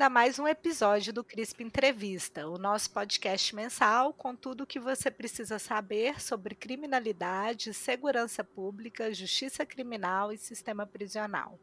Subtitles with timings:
[0.00, 4.62] Seja bem-vinda a mais um episódio do CRISP Entrevista, o nosso podcast mensal com tudo
[4.62, 11.58] o que você precisa saber sobre criminalidade, segurança pública, justiça criminal e sistema prisional.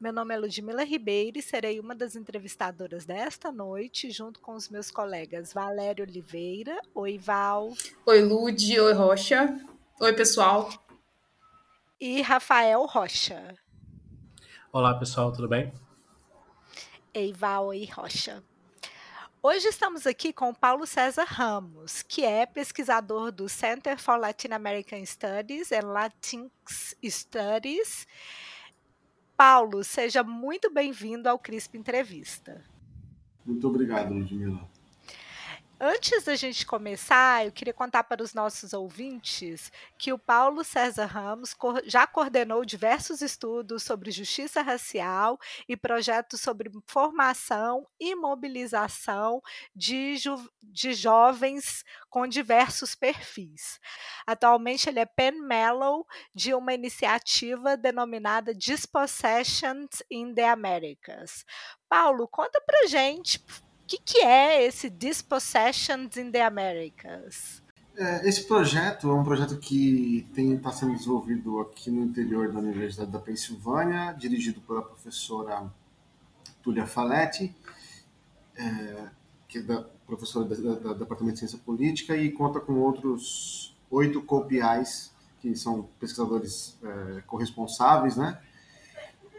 [0.00, 4.68] Meu nome é Ludmila Ribeiro e serei uma das entrevistadoras desta noite, junto com os
[4.68, 6.80] meus colegas Valério Oliveira.
[6.94, 7.72] Oi, Val.
[8.06, 8.80] Oi, Lud.
[8.80, 9.58] Oi, Rocha.
[10.00, 10.70] Oi, pessoal.
[12.00, 13.56] E Rafael Rocha.
[14.72, 15.72] Olá, pessoal, tudo bem?
[17.14, 18.42] Eival e Rocha.
[19.42, 25.04] Hoje estamos aqui com Paulo César Ramos, que é pesquisador do Center for Latin American
[25.04, 28.06] Studies and Latinx Studies.
[29.36, 32.64] Paulo, seja muito bem-vindo ao CRISP Entrevista.
[33.44, 34.70] Muito obrigado, Ludmila.
[35.84, 41.06] Antes da gente começar, eu queria contar para os nossos ouvintes que o Paulo César
[41.06, 45.36] Ramos já coordenou diversos estudos sobre justiça racial
[45.68, 49.42] e projetos sobre formação e mobilização
[49.74, 50.14] de,
[50.62, 53.80] de jovens com diversos perfis.
[54.24, 61.44] Atualmente, ele é Pen Mellow de uma iniciativa denominada Dispossessions in the Americas.
[61.88, 63.44] Paulo, conta para gente
[63.92, 67.62] que, que é esse Dispossessions in the Americas?
[67.96, 73.10] É, esse projeto é um projeto que está sendo desenvolvido aqui no interior da Universidade
[73.10, 75.70] da Pensilvânia, dirigido pela professora
[76.62, 77.54] Tulia Faletti,
[78.56, 79.08] é,
[79.46, 85.12] que é da, professora do Departamento de Ciência Política, e conta com outros oito copiais,
[85.40, 88.40] que são pesquisadores é, corresponsáveis, né?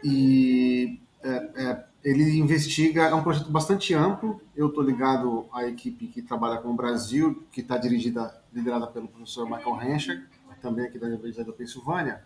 [0.04, 4.38] E é, é ele investiga, é um projeto bastante amplo.
[4.54, 9.08] Eu estou ligado à equipe que trabalha com o Brasil, que está dirigida, liderada pelo
[9.08, 10.22] professor Michael Henscher,
[10.60, 12.22] também aqui da Universidade da Pensilvânia.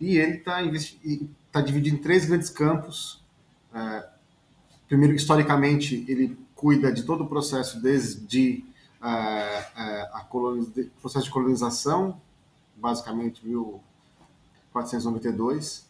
[0.00, 0.58] E ele está
[1.52, 3.22] tá dividido em três grandes campos.
[3.72, 4.08] É,
[4.88, 8.64] primeiro, historicamente, ele cuida de todo o processo desde
[9.02, 9.68] é,
[10.12, 10.26] a
[11.00, 12.20] processo de colonização,
[12.76, 15.88] basicamente 1492,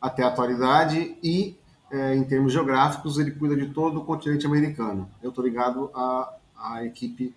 [0.00, 1.59] até a atualidade, e
[1.90, 5.10] é, em termos geográficos, ele cuida de todo o continente americano.
[5.22, 7.34] Eu estou ligado à, à equipe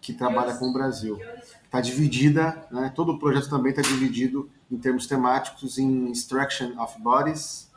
[0.00, 1.18] que trabalha com o Brasil.
[1.64, 7.00] Está dividida, né, todo o projeto também está dividido em termos temáticos em Instruction of
[7.00, 7.70] Bodies,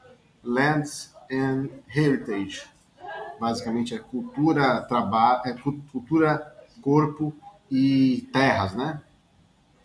[0.44, 2.64] Lands and Heritage.
[3.40, 5.54] Basicamente é cultura, trabalho, é
[5.92, 7.34] cultura, corpo
[7.70, 9.02] e terras, né?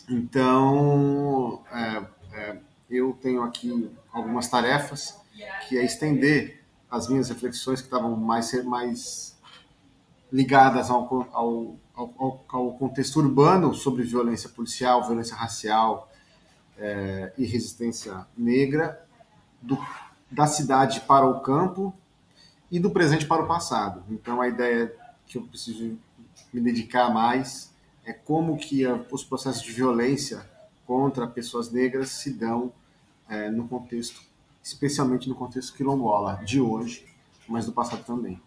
[0.09, 2.03] Então, é,
[2.33, 2.57] é,
[2.89, 5.21] eu tenho aqui algumas tarefas
[5.69, 9.39] que é estender as minhas reflexões que estavam mais, mais
[10.33, 16.11] ligadas ao, ao, ao, ao contexto urbano sobre violência policial, violência racial
[16.77, 19.07] é, e resistência negra,
[19.63, 19.79] do,
[20.31, 21.95] da cidade para o campo
[22.71, 24.03] e do presente para o passado.
[24.11, 24.95] Então a ideia
[25.27, 25.99] que eu preciso
[26.53, 27.73] me dedicar mais
[28.05, 30.49] é como que os processos de violência
[30.87, 32.73] contra pessoas negras se dão
[33.29, 34.23] é, no contexto
[34.63, 37.07] especialmente no contexto quilombola de hoje,
[37.49, 38.41] mas do passado também.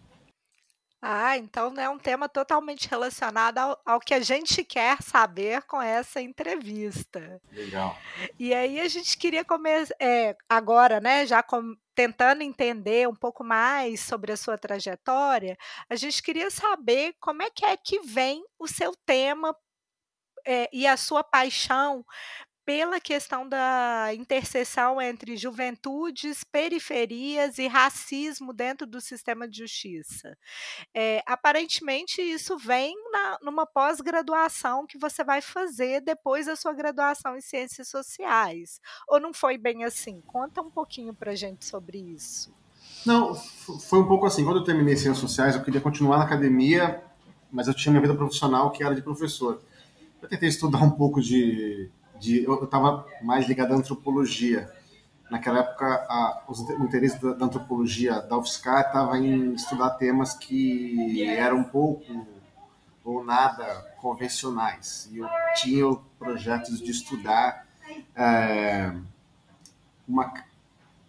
[1.05, 5.81] Ah, então é um tema totalmente relacionado ao, ao, que a gente quer saber com
[5.81, 7.41] essa entrevista.
[7.51, 7.97] Legal.
[8.39, 11.25] E aí a gente queria começar é, agora, né?
[11.25, 15.57] Já com, tentando entender um pouco mais sobre a sua trajetória,
[15.89, 19.53] a gente queria saber como é que é que vem o seu tema
[20.47, 22.05] é, e a sua paixão
[22.65, 30.37] pela questão da interseção entre juventudes, periferias e racismo dentro do sistema de justiça.
[30.93, 37.35] É, aparentemente, isso vem na, numa pós-graduação que você vai fazer depois da sua graduação
[37.35, 38.79] em Ciências Sociais.
[39.07, 40.21] Ou não foi bem assim?
[40.21, 42.53] Conta um pouquinho para gente sobre isso.
[43.05, 44.45] Não, foi um pouco assim.
[44.45, 47.03] Quando eu terminei Ciências Sociais, eu queria continuar na academia,
[47.51, 49.61] mas eu tinha minha vida profissional que era de professor.
[50.21, 51.91] Eu tentei estudar um pouco de
[52.23, 54.71] de eu estava mais ligado à antropologia.
[55.29, 60.33] Naquela época, a, os, o interesse da, da, antropologia da UFSCar estava em estudar temas
[60.33, 62.25] que eram um pouco
[63.03, 63.65] ou nada
[63.99, 65.09] convencionais.
[65.11, 67.65] E eu tinha projetos de estudar
[68.15, 68.93] é,
[70.07, 70.33] uma,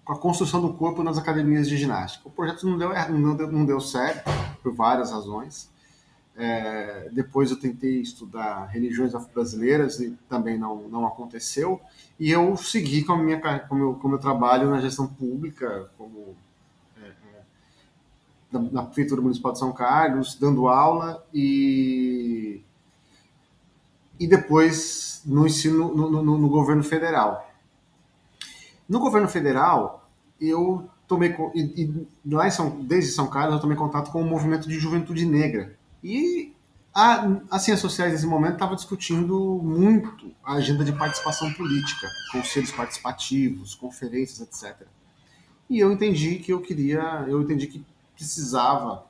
[0.07, 2.27] a construção do corpo nas academias de ginástica.
[2.27, 4.29] O projeto não deu, não deu, não deu certo,
[4.63, 5.71] por várias razões.
[6.37, 11.81] É, depois eu tentei estudar religiões afro-brasileiras e também não, não aconteceu.
[12.19, 16.35] E eu segui com, a minha, com, meu, com meu trabalho na gestão pública, como
[17.01, 17.43] é, é,
[18.51, 22.63] na, na, Prefeitura Municipal de São Carlos, dando aula e,
[24.19, 27.49] e depois no ensino no, no, no governo federal.
[28.89, 30.11] No governo federal,
[30.41, 34.27] eu tomei e, e lá em São, desde São Carlos eu tomei contato com o
[34.27, 36.55] movimento de juventude negra e
[36.95, 42.71] a, as ciências sociais nesse momento estava discutindo muito a agenda de participação política, conselhos
[42.71, 44.87] participativos, conferências, etc.
[45.69, 47.85] E eu entendi que eu queria, eu entendi que
[48.15, 49.06] precisava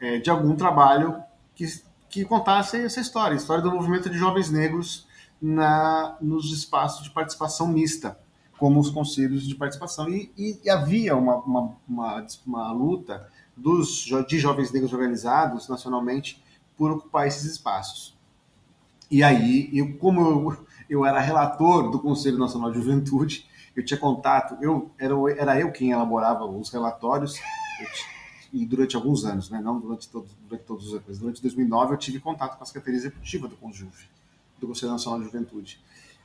[0.00, 1.22] é, de algum trabalho
[1.54, 1.66] que,
[2.08, 5.06] que contasse essa história, a história do movimento de jovens negros
[5.40, 8.18] na, nos espaços de participação mista,
[8.58, 10.08] como os conselhos de participação.
[10.08, 16.42] E, e, e havia uma, uma, uma, uma, luta dos, de jovens negros organizados nacionalmente
[16.76, 18.14] por ocupar esses espaços.
[19.10, 23.98] E aí, eu, como eu, eu era relator do Conselho Nacional de Juventude, eu tinha
[23.98, 27.38] contato, eu era, era eu quem elaborava os relatórios,
[28.52, 29.60] e durante alguns anos, né?
[29.60, 32.66] não durante, todo, durante todos os anos, mas durante 2009 eu tive contato com a
[32.66, 34.06] Secretaria Executiva do Conjuve,
[34.58, 35.80] do Conselho Nacional de Juventude.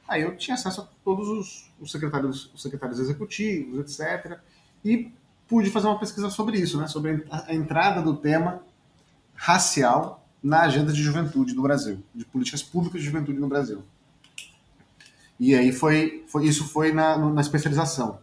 [0.07, 4.39] Aí eu tinha acesso a todos os, os secretários, os secretários executivos, etc.
[4.83, 5.11] E
[5.51, 6.88] pude fazer uma pesquisa sobre isso, né?
[6.88, 8.62] sobre a, entrada do tema
[9.36, 13.83] racial na agenda de juventude do Brasil, de políticas públicas de juventude no Brasil.
[15.38, 18.19] E aí foi, foi isso foi na, na especialização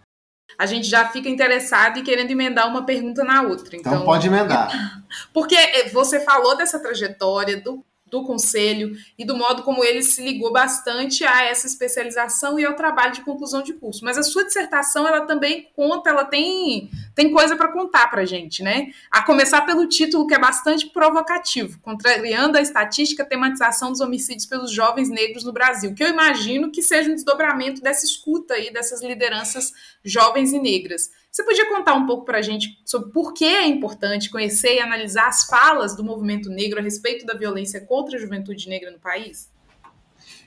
[0.58, 3.76] a gente já fica interessado e querendo emendar uma pergunta na outra.
[3.76, 4.70] Então, então pode emendar.
[5.32, 10.22] Porque eh, você falou dessa trajetória do do conselho e do modo como ele se
[10.22, 14.04] ligou bastante a essa especialização e ao trabalho de conclusão de curso.
[14.04, 18.26] Mas a sua dissertação, ela também conta, ela tem, tem coisa para contar para a
[18.26, 18.88] gente, né?
[19.10, 24.72] A começar pelo título, que é bastante provocativo, contrariando a estatística tematização dos homicídios pelos
[24.72, 29.02] jovens negros no Brasil, que eu imagino que seja um desdobramento dessa escuta aí dessas
[29.02, 29.72] lideranças
[30.04, 31.10] jovens e negras.
[31.38, 34.80] Você podia contar um pouco para a gente sobre por que é importante conhecer e
[34.80, 38.98] analisar as falas do movimento negro a respeito da violência contra a juventude negra no
[38.98, 39.48] país?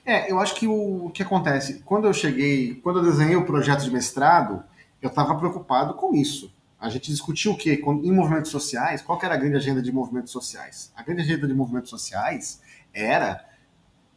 [0.05, 3.85] É, eu acho que o, que acontece, quando eu cheguei, quando eu desenhei o projeto
[3.85, 4.65] de mestrado,
[5.01, 6.53] eu estava preocupado com isso.
[6.77, 7.81] A gente discutiu o quê?
[7.81, 10.91] Em movimentos sociais, qual era a grande agenda de movimentos sociais?
[10.94, 12.61] A grande agenda de movimentos sociais
[12.94, 13.47] era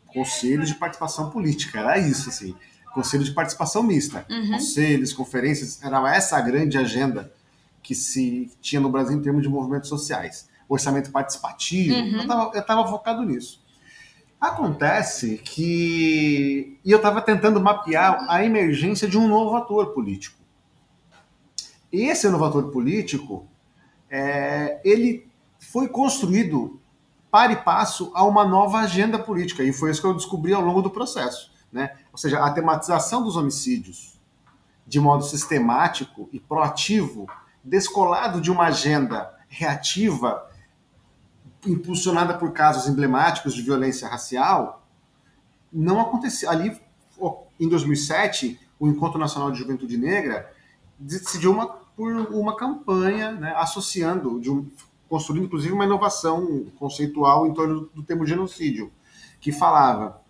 [0.09, 2.53] conselhos de participação política, era isso, assim
[2.95, 4.25] conselho de participação mista.
[4.31, 4.53] Uhum.
[4.53, 7.33] Conselhos, conferências, era essa a grande agenda
[7.83, 10.49] que se tinha no Brasil em termos de movimentos sociais.
[10.69, 12.51] Orçamento participativo, uhum.
[12.55, 13.63] eu estava focado nisso.
[14.41, 16.79] Acontece que.
[16.85, 20.39] E eu estava tentando mapear a emergência de um novo ator político.
[21.93, 23.47] Esse novo ator político,
[24.11, 26.81] é, ele foi construído
[27.31, 30.63] para e passo a uma nova agenda política, e foi isso que eu descobri ao
[30.63, 31.54] longo do processo.
[31.75, 31.91] Né?
[32.13, 34.15] Ou seja, a tematização dos homicídios
[34.87, 37.27] de modo sistemático e proativo,
[37.65, 40.49] descolado de uma agenda reativa
[41.67, 44.87] impulsionada por casos emblemáticos de violência racial,
[45.73, 46.49] não aconteceu.
[46.49, 46.81] Ali,
[47.59, 50.53] em 2007, o Encontro Nacional de Juventude Negra
[50.97, 54.71] decidiu uma, por uma campanha né, associando, um,
[55.09, 58.93] construindo inclusive uma inovação conceitual em torno do termo genocídio,
[59.41, 60.23] que falava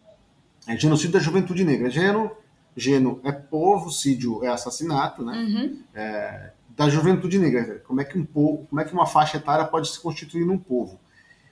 [0.67, 1.91] é genocídio da juventude negra.
[1.91, 2.31] Geno,
[2.77, 5.37] geno é povo, sídio é assassinato, né?
[5.37, 5.83] Uhum.
[5.95, 7.83] É, da juventude negra.
[7.87, 10.59] Como é que um povo, como é que uma faixa etária pode se constituir num
[10.59, 10.99] povo?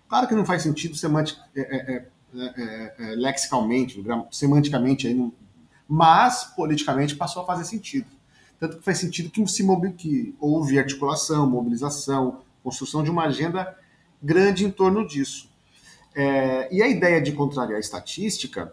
[0.08, 5.32] Claro que não faz sentido semantic, é, é, é, é lexicalmente, semanticamente, aí não,
[5.88, 8.06] mas politicamente passou a fazer sentido.
[8.58, 9.64] Tanto que faz sentido que, se
[9.96, 13.76] que houve articulação, mobilização, construção de uma agenda
[14.22, 15.50] grande em torno disso.
[16.14, 18.72] É, e a ideia de contrariar a estatística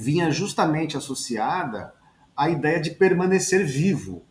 [0.00, 1.94] vinha justamente associada
[2.36, 4.22] à ideia de permanecer vivo.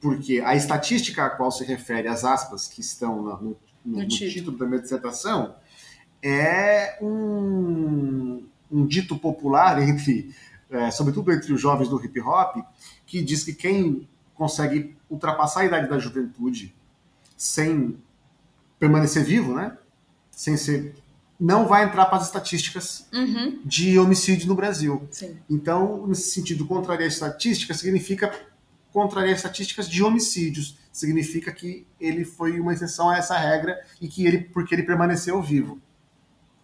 [0.00, 4.08] Porque a estatística a qual se refere as aspas que estão no, no, no, no
[4.08, 4.30] título.
[4.30, 5.54] título da minha dissertação
[6.22, 10.34] é um, um dito popular entre,
[10.70, 12.56] é, sobretudo entre os jovens do hip hop,
[13.06, 16.74] que diz que quem consegue ultrapassar a idade da juventude
[17.36, 17.98] sem
[18.78, 19.76] permanecer vivo, né?
[20.30, 20.94] Sem ser
[21.40, 23.60] não vai entrar para as estatísticas uhum.
[23.64, 25.08] de homicídio no Brasil.
[25.10, 25.38] Sim.
[25.48, 28.30] Então, nesse sentido, contrariar estatísticas significa
[28.92, 30.78] contrariar estatísticas de homicídios.
[30.92, 35.40] Significa que ele foi uma exceção a essa regra e que ele, porque ele permaneceu
[35.40, 35.80] vivo.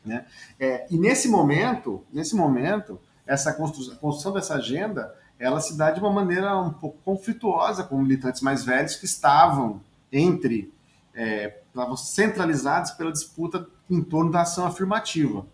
[0.04, 0.26] Né?
[0.60, 6.00] É, e nesse momento, nesse momento, essa construção, construção dessa agenda, ela se dá de
[6.00, 9.80] uma maneira um pouco conflituosa com militantes mais velhos que estavam
[10.12, 10.72] entre
[11.14, 15.46] é, estavam centralizados pela disputa em torno da ação afirmativa.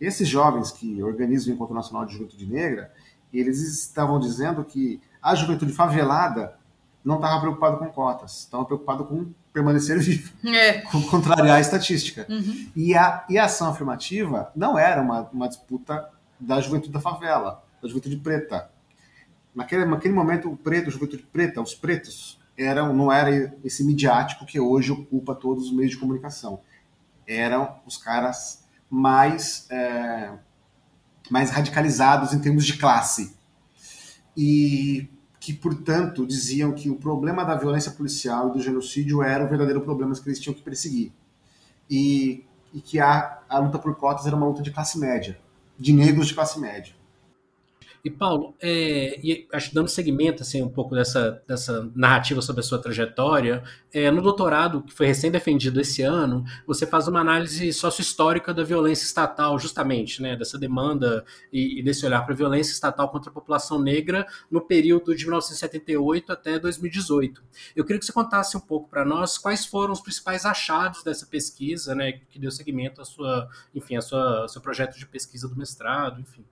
[0.00, 2.92] Esses jovens que organizam o Encontro Nacional de Juventude Negra,
[3.32, 6.58] eles estavam dizendo que a juventude favelada
[7.04, 10.80] não estava preocupada com cotas, estava preocupada com permanecer vivo, é.
[10.90, 12.26] com contrariar a estatística.
[12.28, 12.70] Uhum.
[12.74, 16.08] E, a, e a ação afirmativa não era uma, uma disputa
[16.38, 18.70] da juventude da favela, da juventude preta.
[19.54, 24.44] naquele, naquele momento o preto, a juventude preta, os pretos, eram, não era esse midiático
[24.44, 26.60] que hoje ocupa todos os meios de comunicação.
[27.26, 30.32] Eram os caras mais, é,
[31.30, 33.34] mais radicalizados em termos de classe.
[34.36, 39.48] E que, portanto, diziam que o problema da violência policial e do genocídio era o
[39.48, 41.12] verdadeiro problema que eles tinham que perseguir.
[41.88, 45.40] E, e que a, a luta por cotas era uma luta de classe média,
[45.78, 46.94] de negros de classe média.
[48.02, 52.62] E Paulo, é, e acho dando seguimento assim um pouco dessa, dessa narrativa sobre a
[52.62, 57.70] sua trajetória, é, no doutorado que foi recém defendido esse ano, você faz uma análise
[57.72, 62.72] sócio-histórica da violência estatal, justamente, né, dessa demanda e, e desse olhar para a violência
[62.72, 67.42] estatal contra a população negra no período de 1978 até 2018.
[67.76, 71.26] Eu queria que você contasse um pouco para nós quais foram os principais achados dessa
[71.26, 75.46] pesquisa, né, que deu seguimento à sua, enfim, a sua, ao seu projeto de pesquisa
[75.46, 76.44] do mestrado, enfim.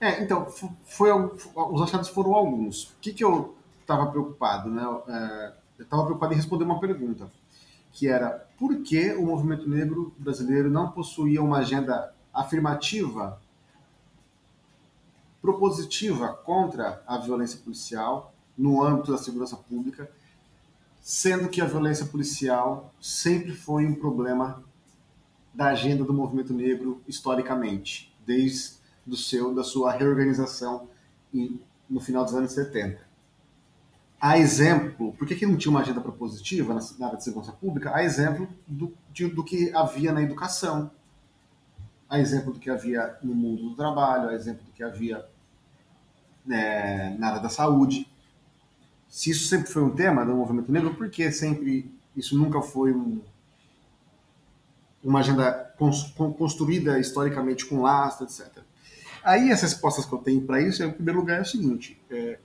[0.00, 0.46] É, então,
[0.84, 2.90] foi, os achados foram alguns.
[2.90, 4.70] O que, que eu estava preocupado?
[4.70, 4.82] Né?
[5.08, 7.30] É, eu estava preocupado em responder uma pergunta,
[7.92, 13.40] que era por que o movimento negro brasileiro não possuía uma agenda afirmativa,
[15.42, 20.10] propositiva contra a violência policial no âmbito da segurança pública,
[21.00, 24.62] sendo que a violência policial sempre foi um problema
[25.54, 28.77] da agenda do movimento negro historicamente, desde
[29.08, 30.88] do seu da sua reorganização
[31.32, 33.08] em, no final dos anos 70.
[34.20, 37.52] A exemplo, por que, que não tinha uma agenda propositiva na, na área de segurança
[37.52, 37.94] pública?
[37.94, 40.90] A exemplo do, de, do que havia na educação,
[42.08, 45.24] a exemplo do que havia no mundo do trabalho, a exemplo do que havia
[46.44, 48.10] né, na área da saúde.
[49.08, 52.92] Se isso sempre foi um tema do movimento negro, por que sempre isso nunca foi
[52.92, 53.20] um,
[55.02, 55.72] uma agenda
[56.36, 58.67] construída historicamente com lastro, etc.
[59.22, 62.38] Aí as respostas que eu tenho para isso, em primeiro lugar, é o seguinte: é,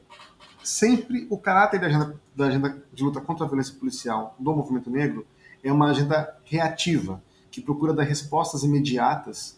[0.64, 4.90] sempre o caráter da agenda, da agenda de luta contra a violência policial do movimento
[4.90, 5.26] negro
[5.64, 9.58] é uma agenda reativa, que procura dar respostas imediatas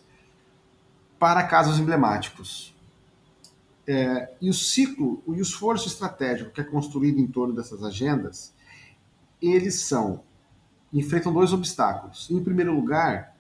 [1.18, 2.76] para casos emblemáticos.
[3.88, 8.54] É, e o ciclo e o esforço estratégico que é construído em torno dessas agendas,
[9.42, 10.24] eles são
[10.92, 12.30] enfrentam dois obstáculos.
[12.32, 13.35] Em primeiro lugar,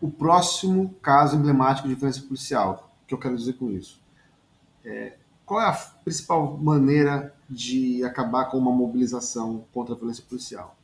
[0.00, 2.92] o próximo caso emblemático de violência policial.
[3.02, 4.00] O que eu quero dizer com isso?
[4.84, 10.76] É, qual é a principal maneira de acabar com uma mobilização contra a violência policial?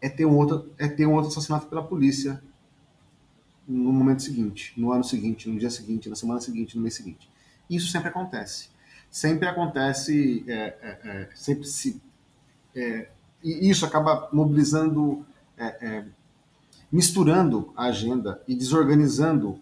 [0.00, 2.42] É ter um outro, é ter um outro assassinato pela polícia
[3.68, 7.30] no momento seguinte, no ano seguinte, no dia seguinte, na semana seguinte, no mês seguinte.
[7.68, 8.70] Isso sempre acontece.
[9.10, 12.00] Sempre acontece, é, é, é sempre se.
[12.74, 13.10] É,
[13.42, 16.04] e isso acaba mobilizando é,
[16.90, 19.60] misturando a agenda e desorganizando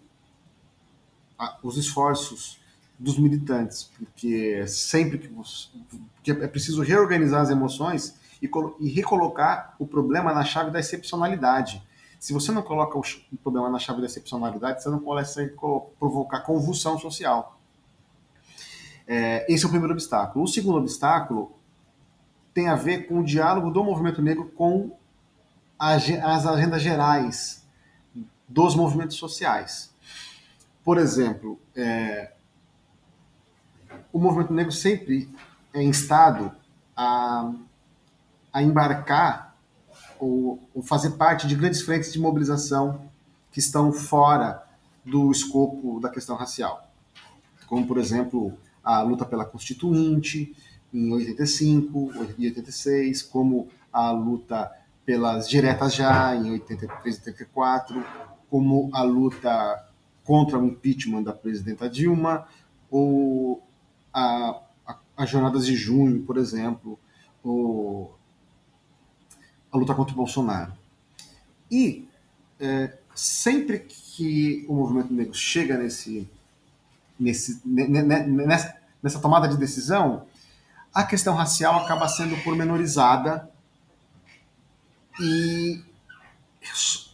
[1.37, 2.59] a, os esforços
[2.97, 9.87] dos militantes, porque sempre que, porque é preciso reorganizar as emoções e, e, recolocar o
[9.87, 11.81] problema na chave da excepcionalidade.
[12.19, 15.55] Se você não coloca o, o problema na chave da excepcionalidade, você não consegue
[15.97, 17.57] provocar convulsão social.
[19.07, 20.43] É, esse é o primeiro obstáculo.
[20.43, 21.53] O segundo obstáculo
[22.53, 24.91] tem a ver com o diálogo do movimento negro com
[25.79, 27.65] as agendas gerais
[28.47, 29.93] dos movimentos sociais.
[30.83, 32.33] Por exemplo, é,
[34.11, 35.29] o movimento negro sempre
[35.73, 36.51] é instado
[36.95, 37.53] a,
[38.51, 39.55] a embarcar
[40.19, 43.09] ou, ou, fazer parte de grandes frentes de mobilização
[43.51, 44.63] que estão fora
[45.05, 46.91] do escopo da questão racial,
[47.67, 50.53] como, por exemplo, a luta pela Constituinte
[50.93, 54.71] em 85 e 86, como a luta
[55.09, 58.05] pelas diretas já em 83 e 84,
[58.47, 59.83] como a luta
[60.23, 62.47] contra o impeachment da presidenta Dilma,
[62.91, 63.59] ou
[64.13, 66.99] a, a, as jornadas de junho, por exemplo,
[67.43, 68.15] ou
[69.71, 70.73] a luta contra o Bolsonaro.
[71.71, 72.07] E
[72.59, 76.29] é, sempre que o movimento negro chega nesse,
[77.19, 80.27] nesse, nessa, nessa tomada de decisão,
[80.93, 83.49] a questão racial acaba sendo pormenorizada
[85.19, 85.83] e,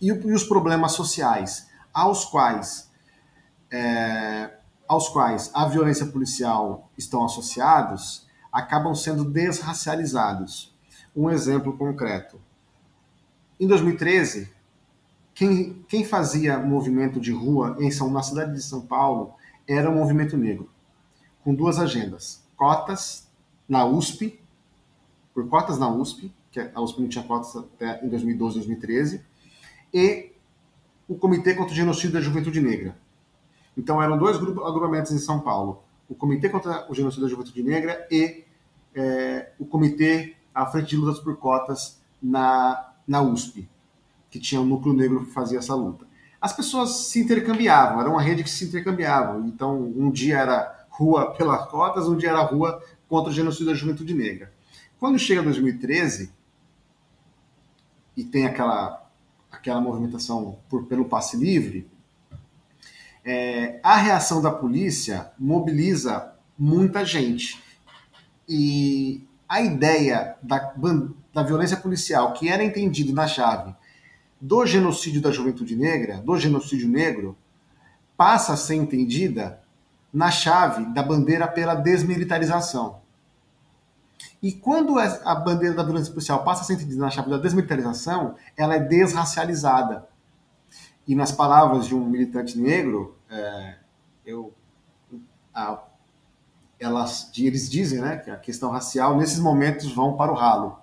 [0.01, 2.89] e, e os problemas sociais aos quais
[3.71, 4.51] é,
[4.87, 10.73] aos quais a violência policial estão associados acabam sendo desracializados.
[11.15, 12.39] Um exemplo concreto.
[13.59, 14.49] Em 2013,
[15.33, 19.33] quem, quem fazia movimento de rua em São, na cidade de São Paulo
[19.67, 20.69] era o movimento negro,
[21.43, 23.27] com duas agendas: cotas
[23.67, 24.39] na USP,
[25.33, 29.21] por cotas na USP, que a USP tinha cotas até em 2012, 2013,
[29.93, 30.31] e
[31.05, 32.97] o Comitê contra o Genocídio da Juventude Negra.
[33.77, 38.07] Então eram dois agrupamentos em São Paulo: o Comitê contra o Genocídio da Juventude Negra
[38.09, 38.45] e
[38.95, 43.67] é, o Comitê à Frente de Lutas por Cotas na, na USP,
[44.29, 46.07] que tinha um núcleo negro que fazia essa luta.
[46.39, 49.39] As pessoas se intercambiavam, era uma rede que se intercambiava.
[49.45, 53.73] Então, um dia era rua pelas cotas, um dia era rua contra o genocídio da
[53.73, 54.53] juventude negra.
[54.97, 56.34] Quando chega 2013
[58.15, 59.05] e tem aquela
[59.51, 61.89] aquela movimentação por, pelo passe livre,
[63.23, 67.63] é, a reação da polícia mobiliza muita gente.
[68.47, 70.73] E a ideia da,
[71.33, 73.73] da violência policial, que era entendido na chave
[74.39, 77.35] do genocídio da juventude negra, do genocídio negro,
[78.15, 79.59] passa a ser entendida
[80.13, 83.01] na chave da bandeira pela desmilitarização.
[84.45, 88.35] E quando a bandeira da violência policial passa a ser entendida na chave da desmilitarização,
[88.55, 90.07] ela é desracializada.
[91.07, 93.77] E nas palavras de um militante negro, é,
[94.23, 94.53] eu,
[95.51, 95.81] a,
[96.79, 100.77] elas, eles dizem né, que a questão racial, nesses momentos, vão para o ralo.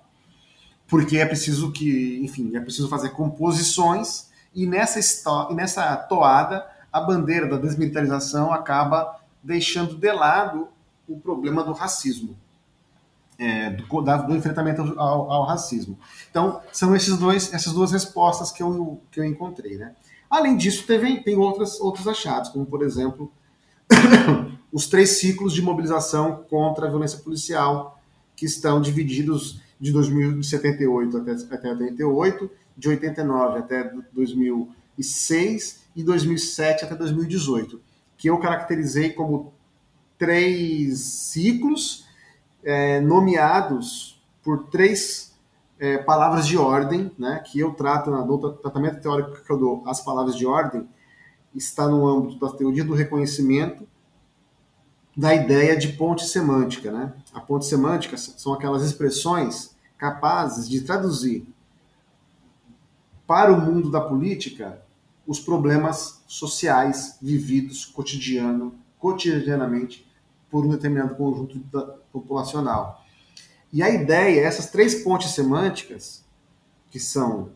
[0.85, 4.99] Porque é preciso que, enfim, é preciso fazer composições e nessa,
[5.49, 10.67] e nessa toada a bandeira da desmilitarização acaba deixando de lado
[11.07, 12.42] o problema do racismo
[13.37, 15.97] é, do, da, do, enfrentamento ao, ao, racismo.
[16.29, 19.77] Então, são esses dois, essas duas respostas que eu, que eu encontrei.
[19.77, 19.93] Né?
[20.29, 23.31] Além disso, teve, tem outras, outros achados, como, por exemplo,
[24.71, 27.99] os três ciclos de mobilização contra a violência policial,
[28.35, 36.95] que estão divididos de 2078 até, até 88, de 89 até 2006 e 2007 até
[36.95, 37.79] 2018,
[38.17, 39.53] que eu caracterizei como
[40.17, 42.02] três ciclos
[42.63, 45.33] é, nomeados por três
[45.79, 50.01] é, palavras de ordem, né, que eu trato no tratamento teórico que eu dou, as
[50.01, 50.87] palavras de ordem,
[51.53, 53.87] está no âmbito da teoria do reconhecimento,
[55.15, 56.91] da ideia de ponte semântica.
[56.91, 57.13] Né?
[57.33, 61.47] A ponte semântica são aquelas expressões capazes de traduzir
[63.27, 64.81] para o mundo da política
[65.25, 70.05] os problemas sociais vividos cotidiano, cotidianamente
[70.53, 71.59] por um determinado conjunto
[72.11, 73.03] populacional.
[73.71, 76.23] E a ideia, essas três pontes semânticas,
[76.91, 77.49] que são,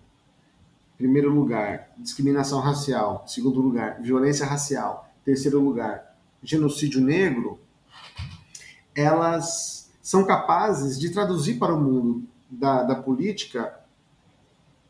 [0.96, 7.60] em primeiro lugar, discriminação racial, em segundo lugar, violência racial, em terceiro lugar, genocídio negro,
[8.96, 13.80] elas são capazes de traduzir para o mundo da, da política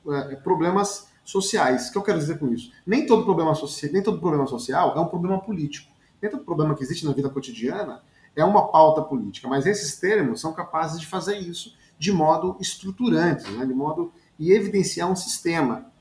[0.08, 1.90] é, problemas sociais.
[1.90, 2.72] O que eu quero dizer com isso?
[2.86, 3.52] Nem todo problema,
[3.92, 7.30] nem todo problema social é um problema político dentro do problema que existe na vida
[7.30, 8.02] cotidiana,
[8.36, 13.50] é uma pauta política, mas esses termos são capazes de fazer isso de modo estruturante,
[13.52, 15.92] né, de modo e evidenciar um sistema.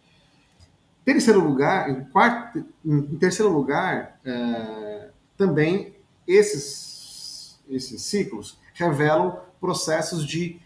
[1.04, 5.94] Terceiro lugar, em, quarto, em terceiro lugar, é, também
[6.26, 10.60] esses, esses ciclos revelam processos de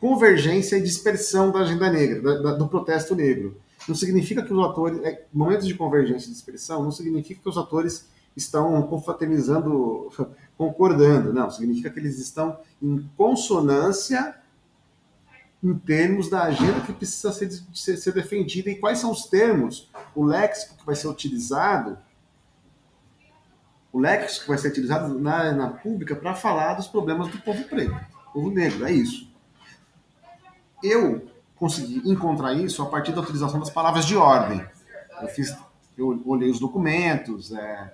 [0.00, 3.56] convergência e dispersão da agenda negra, da, da, do protesto negro.
[3.88, 7.58] Não significa que os atores, é, momentos de convergência e dispersão, não significa que os
[7.58, 8.06] atores
[8.38, 10.10] estão confraternizando,
[10.56, 11.32] concordando.
[11.32, 14.36] Não, significa que eles estão em consonância
[15.62, 19.90] em termos da agenda que precisa ser, ser, ser defendida e quais são os termos,
[20.14, 21.98] o léxico que vai ser utilizado,
[23.92, 27.64] o léxico que vai ser utilizado na, na pública para falar dos problemas do povo
[27.64, 29.28] preto, do povo negro, é isso.
[30.82, 34.64] Eu consegui encontrar isso a partir da utilização das palavras de ordem.
[35.20, 35.56] Eu fiz,
[35.96, 37.92] eu olhei os documentos, é,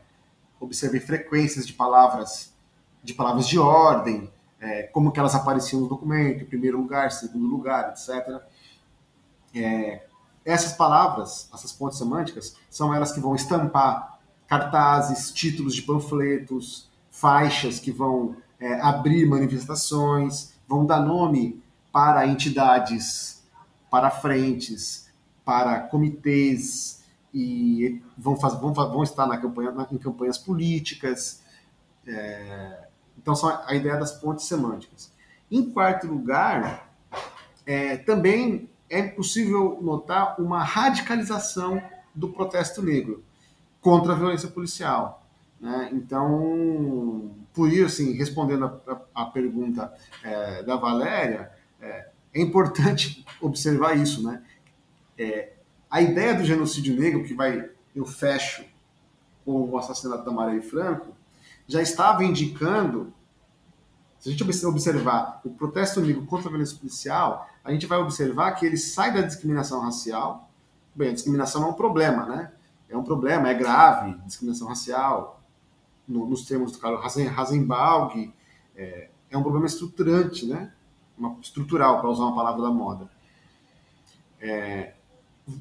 [0.65, 2.55] observei frequências de palavras
[3.05, 7.91] de palavras de ordem, é, como que elas apareciam no documento, primeiro lugar, segundo lugar,
[7.91, 8.43] etc.
[9.55, 10.07] É,
[10.43, 17.79] essas palavras, essas pontes semânticas, são elas que vão estampar cartazes, títulos de panfletos, faixas
[17.79, 23.45] que vão é, abrir manifestações, vão dar nome para entidades,
[23.91, 25.11] para frentes,
[25.45, 27.04] para comitês,
[27.35, 31.43] e vão, fazer, vão, vão estar na campanha, na, em campanhas políticas.
[32.07, 32.87] É,
[33.19, 35.13] então, são a, ideia das pontes semânticas.
[35.51, 36.95] Em quarto lugar,
[37.67, 41.83] é, também é possível notar uma radicalização
[42.15, 43.25] do protesto negro
[43.81, 45.27] contra a violência policial.
[45.61, 45.91] Né?
[45.93, 48.81] Então, por isso, assim, respondendo
[49.15, 49.93] a pergunta
[50.23, 54.43] é, da Valéria, é, é, importante observar isso, né?
[55.17, 55.54] É,
[55.95, 58.65] a ideia do genocídio negro, que vai, eu fecho
[59.45, 61.15] com o assassinato da Maria Franco,
[61.69, 63.15] já estava indicando,
[64.19, 68.51] se a gente observar o protesto negro contra a violência policial, a gente vai observar
[68.57, 70.51] que ele sai da discriminação racial.
[70.93, 72.53] Bem, a discriminação é um problema, né?
[72.89, 75.41] é um problema, é grave, discriminação racial,
[76.09, 77.05] no, nos termos do Carlos
[77.39, 78.35] Hasenbalg,
[78.75, 80.73] é, é um problema estruturante, né?
[81.17, 83.09] Uma, estrutural, para usar uma palavra da moda.
[84.41, 84.95] É,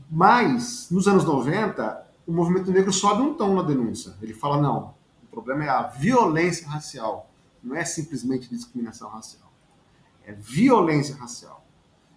[0.10, 4.16] mas, nos anos 90, o movimento negro sobe um tom na denúncia.
[4.22, 4.94] Ele fala: não,
[5.24, 7.30] o problema é a violência racial,
[7.62, 9.52] não é simplesmente discriminação racial.
[10.26, 11.64] É violência racial.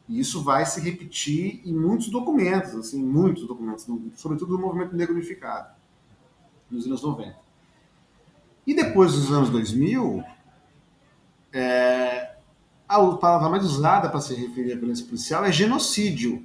[0.08, 5.14] E isso vai se repetir em muitos documentos, assim, muitos documentos, sobretudo do movimento negro
[5.14, 5.74] unificado,
[6.70, 7.36] nos anos 90.
[8.64, 10.22] E depois dos anos 2000,
[11.52, 12.36] é,
[12.88, 16.44] a palavra mais usada para se referir à violência policial é genocídio.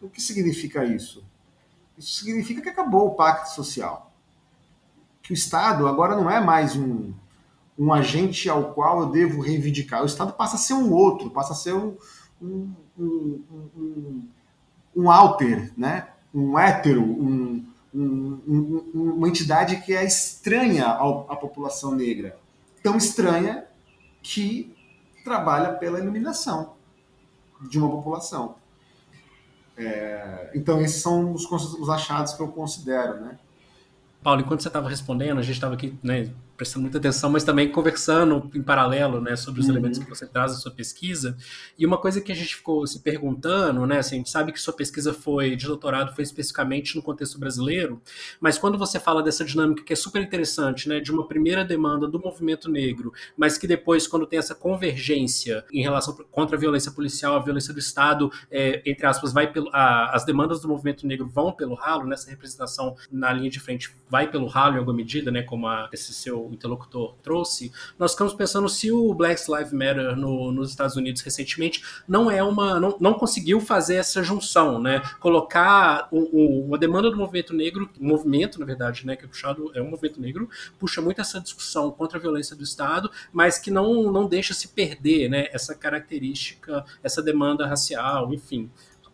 [0.00, 1.24] O que significa isso?
[1.98, 4.12] Isso significa que acabou o pacto social.
[5.22, 7.12] Que o Estado agora não é mais um,
[7.78, 10.02] um agente ao qual eu devo reivindicar.
[10.02, 11.96] O Estado passa a ser um outro, passa a ser um,
[12.40, 13.44] um, um,
[13.76, 14.28] um,
[14.96, 16.08] um alter, né?
[16.32, 22.38] um hétero, um, um, uma entidade que é estranha à população negra.
[22.82, 23.66] Tão estranha
[24.22, 24.74] que
[25.24, 26.74] trabalha pela eliminação
[27.68, 28.59] de uma população.
[29.80, 33.20] É, então, esses são os, os achados que eu considero.
[33.20, 33.38] Né?
[34.22, 37.72] Paulo, enquanto você estava respondendo, a gente estava aqui né, prestando muita atenção, mas também
[37.72, 39.72] conversando em paralelo, né, sobre os uhum.
[39.72, 41.34] elementos que você traz da sua pesquisa.
[41.78, 44.60] E uma coisa que a gente ficou se perguntando, né, assim, a gente sabe que
[44.60, 47.98] sua pesquisa foi de doutorado foi especificamente no contexto brasileiro,
[48.38, 52.06] mas quando você fala dessa dinâmica que é super interessante, né, de uma primeira demanda
[52.06, 56.92] do movimento negro, mas que depois quando tem essa convergência em relação contra a violência
[56.92, 61.06] policial, a violência do Estado, é, entre aspas, vai pelo, a, as demandas do movimento
[61.06, 64.96] negro vão pelo ralo, nessa representação na linha de frente vai pelo ralo em alguma
[64.98, 69.72] medida, né, como a, esse seu interlocutor trouxe, nós ficamos pensando se o Black Lives
[69.72, 72.78] Matter no, nos Estados Unidos recentemente não é uma.
[72.78, 75.02] não, não conseguiu fazer essa junção, né?
[75.18, 79.16] Colocar o, o, uma demanda do movimento negro, movimento, na verdade, né?
[79.16, 82.62] Que é puxado, é um movimento negro, puxa muito essa discussão contra a violência do
[82.62, 85.48] Estado, mas que não, não deixa se perder, né?
[85.52, 88.70] Essa característica, essa demanda racial, enfim.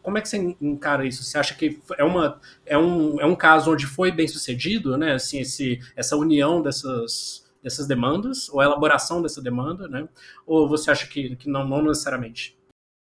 [0.07, 1.25] Como é que você encara isso?
[1.25, 5.15] Você acha que é, uma, é, um, é um caso onde foi bem sucedido, né?
[5.15, 10.09] Assim, esse, essa união dessas, dessas demandas, ou a elaboração dessa demanda, né?
[10.47, 12.57] Ou você acha que, que não, não necessariamente?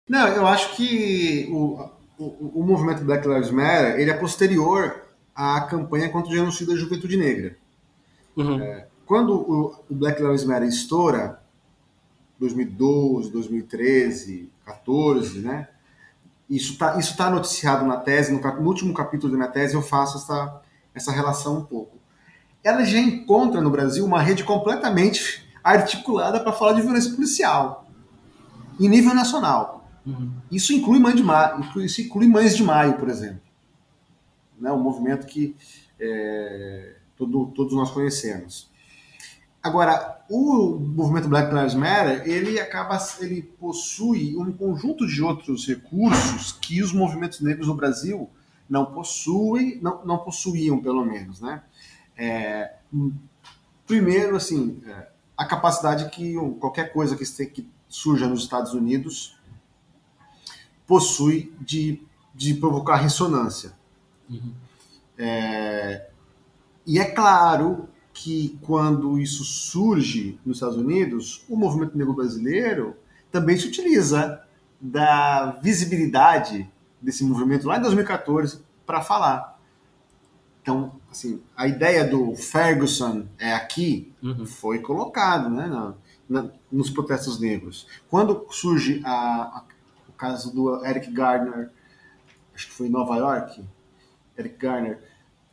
[0.09, 1.89] Não, eu acho que o,
[2.19, 6.81] o, o movimento Black Lives Matter ele é posterior à campanha contra o genocídio da
[6.81, 7.57] juventude negra.
[8.37, 8.61] Uhum.
[8.61, 11.41] É, quando o, o Black Lives Matter estoura,
[12.41, 15.69] 2012, 2013, 14, né?
[16.49, 19.75] Isso está isso tá noticiado na tese, no, cap, no, último capítulo da minha tese
[19.75, 20.61] eu faço essa,
[20.95, 21.99] essa relação um pouco.
[22.63, 27.89] Ela já encontra no Brasil uma rede completamente articulada para falar de violência policial,
[28.79, 29.89] em nível nacional.
[30.07, 30.31] Uhum.
[30.51, 33.41] Isso inclui Mãe de Maio, isso inclui Mães de Maio, por exemplo.
[34.59, 35.57] Né, um movimento que
[35.99, 38.71] é, todo, todos nós conhecemos.
[39.67, 46.53] Agora, o movimento Black Lives Matter, ele acaba, ele possui um conjunto de outros recursos
[46.53, 48.31] que os movimentos negros no Brasil
[48.71, 51.65] não possuem, não, não possuíam, pelo menos, né?
[52.17, 52.77] É,
[53.89, 59.37] primeiro, assim, é, a capacidade que qualquer coisa que, que surja nos Estados Unidos
[60.87, 62.01] possui de,
[62.33, 63.73] de provocar ressonância.
[64.31, 64.55] Uhum.
[65.19, 66.09] É,
[66.87, 72.97] e é claro que quando isso surge nos Estados Unidos, o movimento negro brasileiro
[73.31, 74.43] também se utiliza
[74.81, 76.67] da visibilidade
[77.01, 79.61] desse movimento lá em 2014 para falar.
[80.63, 84.47] Então, assim, a ideia do Ferguson é aqui uhum.
[84.47, 85.95] foi colocado né, na,
[86.27, 87.87] na, nos protestos negros.
[88.09, 89.65] Quando surge a, a,
[90.09, 91.71] o caso do Eric Garner,
[92.55, 93.63] acho que foi em Nova York,
[94.39, 95.03] Eric Garner,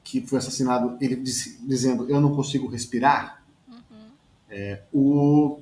[0.04, 4.08] que foi assassinado, ele disse, dizendo eu não consigo respirar, uhum.
[4.50, 5.62] é, o,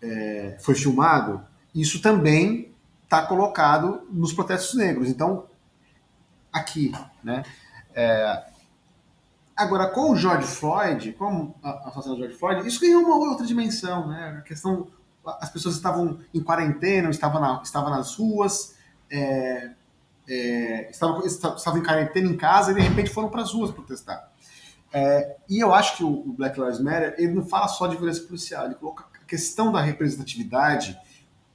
[0.00, 1.44] é, foi filmado,
[1.74, 2.72] isso também
[3.04, 5.08] está colocado nos protestos negros.
[5.08, 5.46] Então,
[6.50, 7.42] aqui, né?
[7.94, 8.44] É,
[9.54, 13.46] agora, com o George Floyd, com a assassinato do George Floyd, isso ganhou uma outra
[13.46, 14.38] dimensão, né?
[14.38, 14.88] A questão,
[15.40, 18.76] as pessoas estavam em quarentena, estavam, na, estavam nas ruas,
[19.10, 19.72] é,
[20.28, 24.30] é, estavam, estavam em quarentena em casa e de repente foram para as ruas protestar.
[24.92, 28.24] É, e eu acho que o, Black Lives Matter ele não fala só de violência
[28.24, 30.98] policial, ele coloca a questão da representatividade,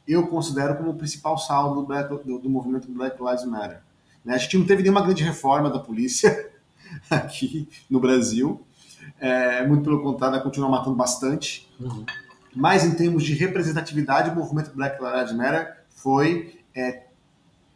[0.08, 3.82] eu considero como o principal saldo do, Black, do, do movimento Black Lives Matter.
[4.26, 4.36] Né?
[4.36, 6.50] A gente não teve nenhuma grande reforma da polícia
[7.10, 8.66] aqui no Brasil,
[9.20, 11.70] é, muito pelo contrário, continua matando bastante.
[11.80, 12.06] Uhum.
[12.56, 17.07] Mas em termos de representatividade, o movimento Black Lives Matter foi é,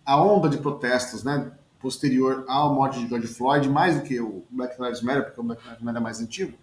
[0.05, 4.43] a onda de protestos, né, posterior ao morte de George Floyd, mais do que o
[4.49, 6.57] Black Lives Matter, porque o Black Lives Matter é mais antigo,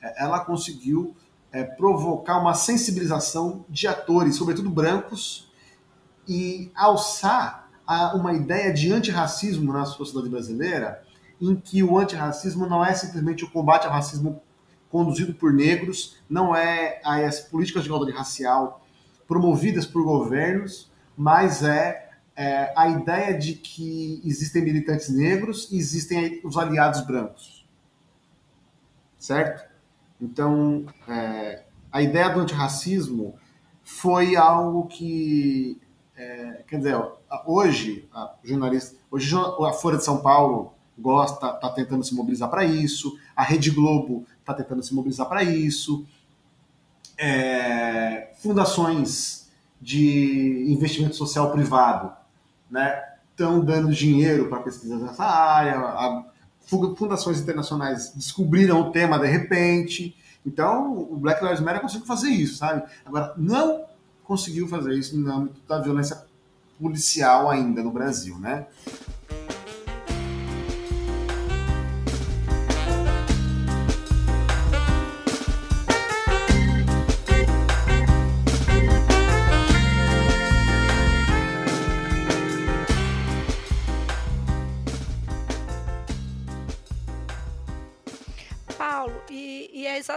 [0.00, 1.14] é, ela conseguiu
[1.52, 5.50] é, provocar uma sensibilização de atores, sobretudo brancos,
[6.26, 11.02] e alçar a, uma ideia de antirracismo na sociedade brasileira,
[11.40, 14.40] em que o antirracismo não é simplesmente o combate ao racismo
[14.88, 18.84] conduzido por negros, não é as políticas de igualdade racial
[19.26, 26.40] promovidas por governos, mas é, é a ideia de que existem militantes negros e existem
[26.44, 27.66] os aliados brancos.
[29.18, 29.70] Certo?
[30.20, 33.34] Então, é, a ideia do antirracismo
[33.82, 35.80] foi algo que,
[36.16, 36.96] é, quer dizer,
[37.46, 42.64] hoje, a jornalista, hoje a Folha de São Paulo gosta, está tentando se mobilizar para
[42.64, 46.06] isso, a Rede Globo está tentando se mobilizar para isso,
[47.18, 52.21] é, fundações de investimento social privado,
[52.72, 56.24] né, estão dando dinheiro para pesquisas nessa área, a,
[56.96, 60.16] fundações internacionais descobriram o tema de repente.
[60.44, 62.82] Então, o Black Lives Matter conseguiu fazer isso, sabe?
[63.04, 63.84] Agora, não
[64.24, 66.24] conseguiu fazer isso no âmbito da violência
[66.80, 68.66] policial ainda no Brasil, né?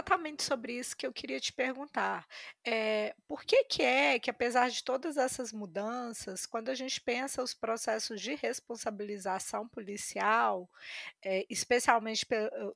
[0.06, 2.26] Exatamente sobre isso que eu queria te perguntar.
[2.64, 7.42] É, por que, que é que, apesar de todas essas mudanças, quando a gente pensa
[7.42, 10.70] os processos de responsabilização policial,
[11.24, 12.24] é, especialmente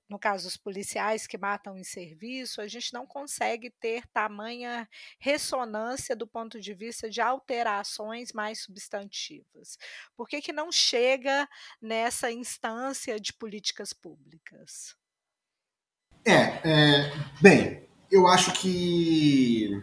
[0.09, 4.89] no caso dos policiais que matam em serviço, a gente não consegue ter tamanha
[5.19, 9.79] ressonância do ponto de vista de alterações mais substantivas?
[10.17, 11.49] Por que, que não chega
[11.81, 15.00] nessa instância de políticas públicas?
[16.25, 19.83] É, é, bem, eu acho que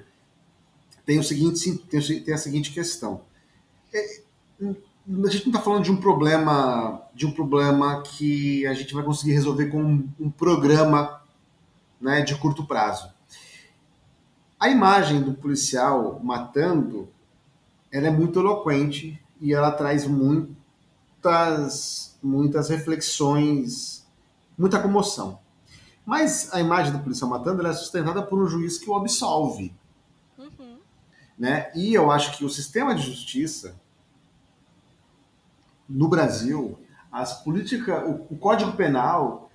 [1.05, 3.21] tem o seguinte, tem, a seguinte questão.
[3.93, 4.21] É,
[4.61, 9.03] a gente não está falando de um problema, de um problema que a gente vai
[9.03, 11.21] conseguir resolver com um, um programa,
[11.99, 13.09] né, de curto prazo.
[14.59, 17.07] A imagem do policial matando,
[17.91, 20.57] ela é muito eloquente e ela traz muitas,
[22.21, 24.05] muitas reflexões,
[24.57, 25.39] muita comoção.
[26.07, 29.75] Mas a imagem do policial matando é sustentada por um juiz que o absolve.
[30.37, 30.77] Uhum.
[31.37, 31.69] Né?
[31.75, 33.75] E eu acho que o sistema de justiça
[35.87, 36.79] no Brasil,
[37.11, 39.51] as políticas, o, o Código Penal,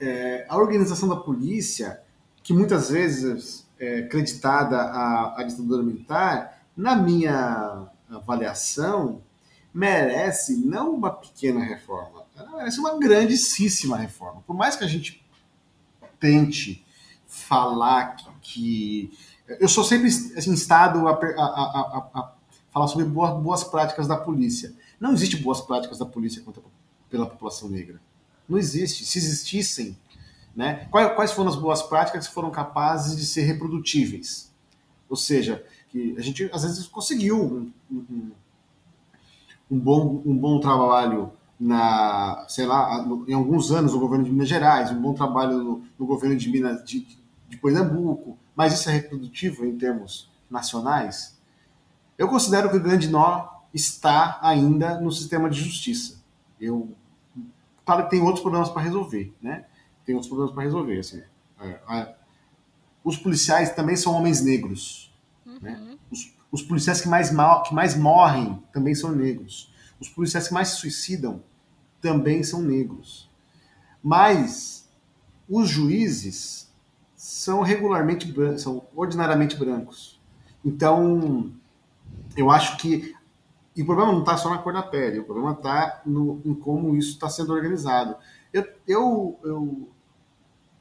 [0.00, 2.02] é, a organização da polícia,
[2.42, 9.22] que muitas vezes é creditada à, à ditadura militar, na minha avaliação,
[9.72, 14.42] merece não uma pequena reforma, ela merece uma grandíssima reforma.
[14.44, 15.19] Por mais que a gente
[16.20, 16.84] tente
[17.26, 19.12] falar que, que
[19.58, 22.32] eu sou sempre assim, instado a, a, a, a,
[22.70, 24.72] falar sobre boas, boas práticas da polícia.
[25.00, 26.62] Não existe boas práticas da polícia contra,
[27.08, 28.00] pela população negra.
[28.48, 29.04] Não existe.
[29.04, 29.96] Se existissem,
[30.54, 34.52] né, quais, quais foram as boas práticas que foram capazes de ser reprodutíveis?
[35.08, 38.30] Ou seja, que a gente às vezes conseguiu um, um,
[39.70, 44.48] um bom, um bom trabalho na, sei lá, em alguns anos no governo de Minas
[44.48, 47.06] Gerais, um bom trabalho no, no governo de Minas de,
[47.48, 51.38] de Pernambuco, mas isso é reprodutivo em termos nacionais?
[52.16, 56.22] Eu considero que o grande nó está ainda no sistema de justiça.
[56.58, 56.96] Eu,
[57.84, 59.66] claro que tem outros problemas para resolver, né?
[60.06, 61.22] Tem outros problemas para resolver, assim.
[61.60, 62.14] É, é,
[63.04, 65.76] os policiais também são homens negros, né?
[65.78, 65.84] uhum.
[65.84, 65.98] né?
[66.10, 69.70] Os, os policiais que mais, mal, que mais morrem também são negros.
[70.00, 71.42] Os policiais que mais se suicidam
[72.00, 73.28] também são negros.
[74.02, 74.88] Mas
[75.48, 76.70] os juízes
[77.14, 80.20] são regularmente são ordinariamente brancos.
[80.64, 81.52] Então,
[82.36, 83.14] eu acho que
[83.76, 86.02] e o problema não está só na cor da pele, o problema está
[86.44, 88.16] em como isso está sendo organizado.
[88.52, 89.88] Eu, eu, eu,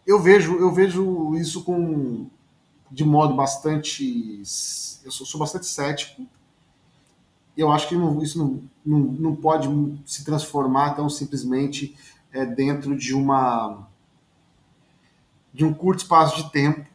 [0.07, 2.27] eu, vejo, eu vejo isso com
[2.91, 4.39] de modo bastante.
[5.05, 6.27] Eu sou, sou bastante cético
[7.57, 9.67] eu acho que não, isso não, não, não, pode
[10.05, 11.95] se transformar tão simplesmente
[12.31, 13.87] é, dentro de uma
[15.53, 16.87] de um curto espaço de tempo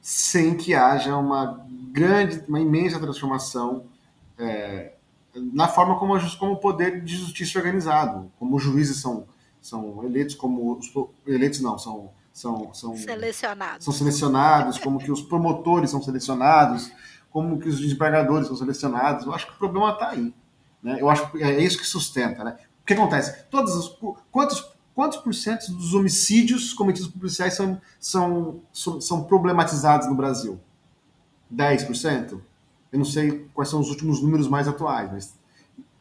[0.00, 3.84] sem que haja uma grande, uma imensa transformação
[4.38, 4.92] é,
[5.34, 9.24] na forma como, como o poder de justiça é organizado, como os juízes são,
[9.60, 10.92] são eleitos, como os
[11.26, 13.84] eleitos não, são, são, são selecionados.
[13.84, 16.90] São selecionados, como que os promotores são selecionados,
[17.32, 19.26] como que os desempregadores são selecionados.
[19.26, 20.34] Eu acho que o problema está aí.
[20.82, 20.98] Né?
[21.00, 22.44] Eu acho que é isso que sustenta.
[22.44, 22.56] Né?
[22.82, 23.44] O que acontece?
[23.50, 28.60] Quantos, quantos por cento dos homicídios cometidos por policiais são, são,
[29.00, 30.60] são problematizados no Brasil?
[31.52, 32.40] 10%?
[32.92, 35.34] Eu não sei quais são os últimos números mais atuais, mas.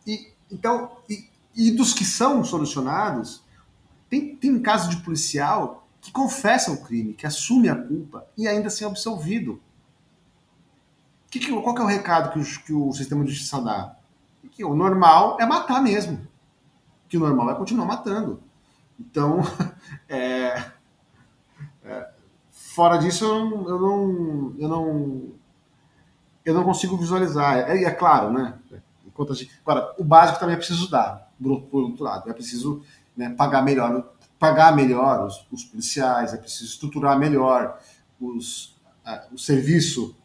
[0.05, 3.41] E, então, e, e dos que são solucionados,
[4.09, 8.67] tem, tem caso de policial que confessa o crime, que assume a culpa e ainda
[8.67, 9.61] assim é absolvido.
[11.31, 13.95] Que que, qual que é o recado que o, que o sistema de justiça dá?
[14.51, 16.27] Que o normal é matar mesmo.
[17.07, 18.43] Que o normal é continuar matando.
[18.99, 19.39] Então,
[20.09, 20.71] é,
[21.85, 22.09] é,
[22.51, 25.29] fora disso, eu não, eu não, eu não,
[26.45, 27.59] eu não consigo visualizar.
[27.59, 28.59] É, é claro, né?
[29.65, 32.29] Agora, o básico também é preciso dar, por, por outro lado.
[32.29, 32.83] É preciso
[33.15, 37.79] né, pagar melhor pagar melhor os, os policiais, é preciso estruturar melhor
[38.19, 38.75] os,
[39.31, 40.15] o serviço,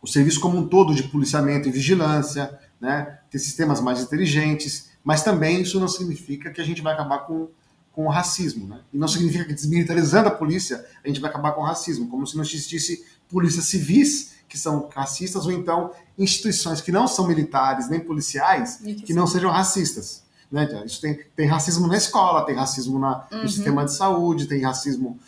[0.00, 3.18] o serviço como um todo de policiamento e vigilância, né?
[3.30, 7.48] ter sistemas mais inteligentes, mas também isso não significa que a gente vai acabar com,
[7.92, 8.66] com o racismo.
[8.66, 8.80] Né?
[8.92, 12.26] E não significa que desmilitarizando a polícia a gente vai acabar com o racismo, como
[12.26, 17.88] se não existisse polícias civis que são racistas ou então instituições que não são militares
[17.90, 20.22] nem policiais que não sejam racistas.
[20.50, 20.66] Né?
[20.86, 23.48] Isso tem, tem racismo na escola, tem racismo na, no uhum.
[23.48, 25.18] sistema de saúde, tem racismo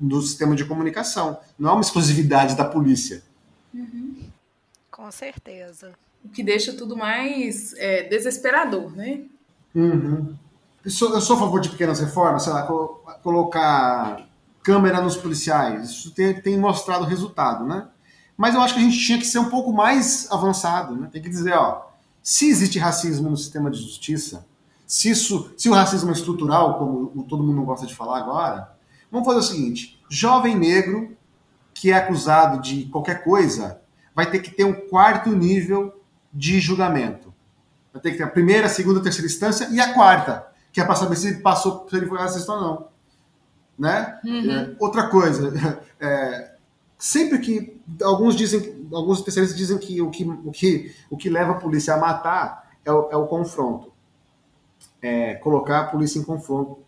[0.00, 1.38] no sistema de comunicação.
[1.58, 3.22] Não é uma exclusividade da polícia.
[3.72, 4.28] Uhum.
[4.90, 5.92] Com certeza.
[6.24, 9.22] O que deixa tudo mais é, desesperador, né?
[9.74, 10.34] Uhum.
[10.84, 12.62] Eu, sou, eu sou a favor de pequenas reformas, sei lá,
[13.22, 14.26] colocar
[14.62, 15.90] câmera nos policiais.
[15.90, 17.88] Isso tem, tem mostrado resultado, né?
[18.36, 21.08] Mas eu acho que a gente tinha que ser um pouco mais avançado, né?
[21.12, 21.86] Tem que dizer, ó,
[22.22, 24.46] se existe racismo no sistema de justiça,
[24.86, 28.74] se, isso, se o racismo é estrutural, como todo mundo gosta de falar agora,
[29.10, 31.16] vamos fazer o seguinte: jovem negro
[31.78, 33.80] que é acusado de qualquer coisa
[34.14, 37.32] vai ter que ter um quarto nível de julgamento.
[37.92, 40.80] Vai ter que ter a primeira, a segunda, a terceira instância e a quarta, que
[40.80, 42.88] é para saber se ele passou, se ele foi racista ou não.
[43.78, 44.18] Né?
[44.24, 44.50] Uhum.
[44.50, 45.52] É, outra coisa,
[46.00, 46.54] é,
[46.98, 51.52] sempre que alguns dizem, alguns especialistas dizem que o que, o que, o que leva
[51.52, 53.92] a polícia a matar é o, é o confronto
[55.00, 56.78] é, colocar a polícia em confronto,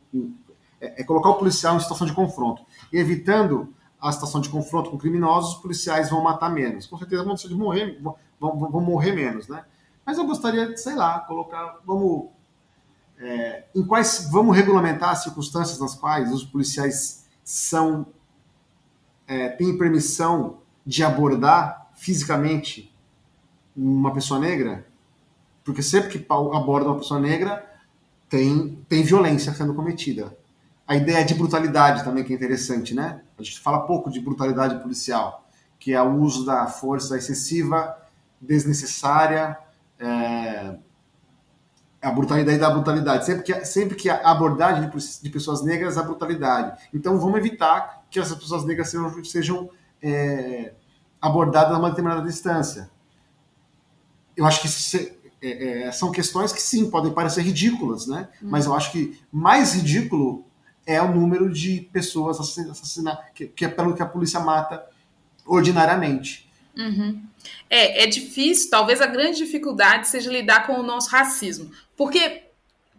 [0.80, 2.64] é, é, colocar o policial em situação de confronto.
[2.92, 6.86] E evitando a situação de confronto com criminosos, os policiais vão matar menos.
[6.86, 9.64] Com certeza vão de morrer, vão, vão, morrer menos, né?
[10.04, 12.28] Mas eu gostaria sei lá, colocar, vamos,
[13.18, 18.06] é, em quais, vamos regulamentar as circunstâncias nas quais os policiais são,
[19.26, 22.94] é, têm permissão de abordar fisicamente
[23.76, 24.86] uma pessoa negra,
[25.62, 27.70] porque sempre que aborda uma pessoa negra,
[28.28, 30.36] tem, tem violência sendo cometida.
[30.90, 33.20] A ideia de brutalidade também que é interessante, né?
[33.38, 35.48] A gente fala pouco de brutalidade policial,
[35.78, 37.96] que é o uso da força excessiva,
[38.40, 39.56] desnecessária,
[40.00, 40.74] é,
[42.02, 43.24] a brutalidade da brutalidade.
[43.24, 44.90] Sempre que, sempre que a abordagem
[45.22, 46.82] de, pessoas negras a brutalidade.
[46.92, 49.70] Então vamos evitar que essas pessoas negras sejam, sejam
[50.02, 50.72] é,
[51.22, 52.90] abordadas a uma determinada distância.
[54.36, 58.28] Eu acho que se, é, é, são questões que sim podem parecer ridículas, né?
[58.42, 60.49] Mas eu acho que mais ridículo
[60.86, 64.84] é o número de pessoas assassinadas, que, que é pelo que a polícia mata
[65.46, 66.50] ordinariamente.
[66.76, 67.22] Uhum.
[67.68, 71.70] É, é difícil, talvez a grande dificuldade seja lidar com o nosso racismo.
[71.96, 72.44] Porque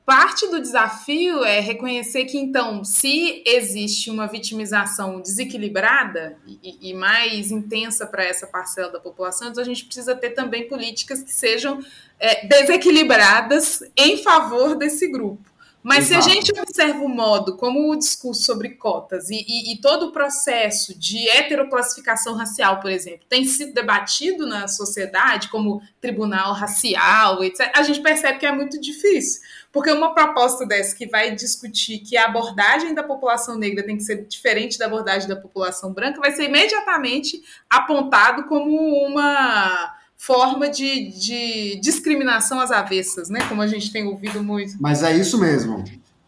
[0.06, 7.52] parte do desafio é reconhecer que, então, se existe uma vitimização desequilibrada e, e mais
[7.52, 11.80] intensa para essa parcela da população, então a gente precisa ter também políticas que sejam
[12.20, 15.51] é, desequilibradas em favor desse grupo.
[15.84, 16.24] Mas Exato.
[16.24, 20.08] se a gente observa o modo como o discurso sobre cotas e, e, e, todo
[20.08, 27.44] o processo de heteroclassificação racial, por exemplo, tem sido debatido na sociedade como tribunal racial,
[27.44, 29.42] etc., a gente percebe que é muito difícil.
[29.72, 34.04] Porque uma proposta dessa que vai discutir que a abordagem da população negra tem que
[34.04, 41.10] ser diferente da abordagem da população branca vai ser imediatamente apontado como uma forma de,
[41.20, 43.40] de discriminação às avessas, né?
[43.50, 44.76] Como a gente tem ouvido muito.
[44.80, 45.84] Mas é isso mesmo.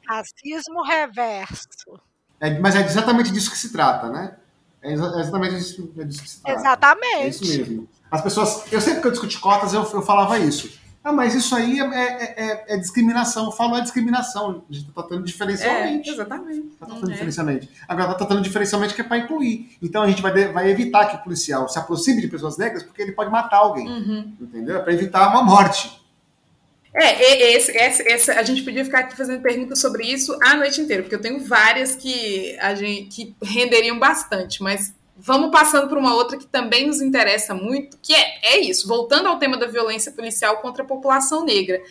[0.08, 2.00] Racismo reverso.
[2.40, 4.36] É, mas é exatamente disso que se trata, né?
[4.82, 6.60] É exatamente disso, é disso que se trata.
[6.60, 7.18] Exatamente.
[7.18, 7.90] É isso mesmo.
[8.10, 8.72] As pessoas.
[8.72, 10.82] Eu sempre que eu discuti cotas, eu, eu falava isso.
[11.04, 13.46] Ah, mas isso aí é, é, é, é discriminação.
[13.46, 14.64] Eu falo é discriminação.
[14.70, 16.10] A gente está tratando diferencialmente.
[16.10, 16.68] É, exatamente.
[16.68, 17.14] Está tratando é.
[17.14, 17.70] diferencialmente.
[17.88, 19.78] Agora está tratando diferencialmente que é para incluir.
[19.82, 22.84] Então a gente vai, de, vai evitar que o policial se aproxime de pessoas negras
[22.84, 23.86] porque ele pode matar alguém.
[23.86, 24.34] Uhum.
[24.40, 24.78] Entendeu?
[24.78, 26.02] É para evitar uma morte.
[26.96, 30.80] É, esse, esse, esse, a gente podia ficar aqui fazendo perguntas sobre isso a noite
[30.80, 36.00] inteira, porque eu tenho várias que, a gente, que renderiam bastante, mas Vamos passando para
[36.00, 39.68] uma outra que também nos interessa muito, que é, é isso, voltando ao tema da
[39.68, 41.82] violência policial contra a população negra.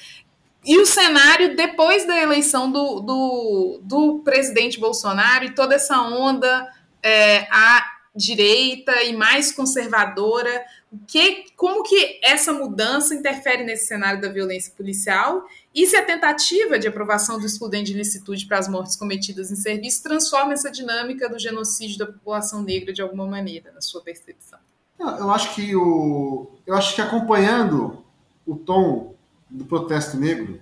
[0.64, 6.68] E o cenário depois da eleição do, do, do presidente Bolsonaro e toda essa onda
[7.02, 10.64] é, à direita e mais conservadora,
[11.06, 15.44] que, como que essa mudança interfere nesse cenário da violência policial
[15.74, 19.56] e se a tentativa de aprovação do excludente de licitude para as mortes cometidas em
[19.56, 24.58] serviço transforma essa dinâmica do genocídio da população negra de alguma maneira, na sua percepção?
[24.98, 28.04] Eu acho que o, eu acho que acompanhando
[28.46, 29.14] o tom
[29.48, 30.60] do protesto negro,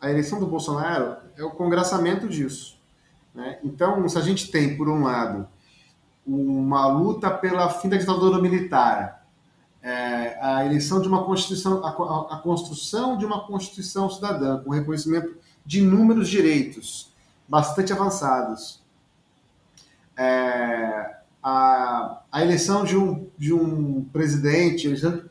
[0.00, 2.78] a eleição do Bolsonaro é o congraçamento disso.
[3.34, 3.58] Né?
[3.62, 5.48] Então, se a gente tem, por um lado,
[6.26, 9.17] uma luta pela fim da ditadura militar,
[9.82, 15.36] é, a eleição de uma constituição, a, a, construção de uma constituição cidadã com reconhecimento
[15.64, 17.12] de inúmeros direitos
[17.48, 18.82] bastante avançados,
[20.16, 25.22] é, a, a eleição de um, de um presidente, eleição,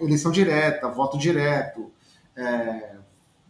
[0.00, 1.90] eleição direta, voto direto,
[2.36, 2.96] é,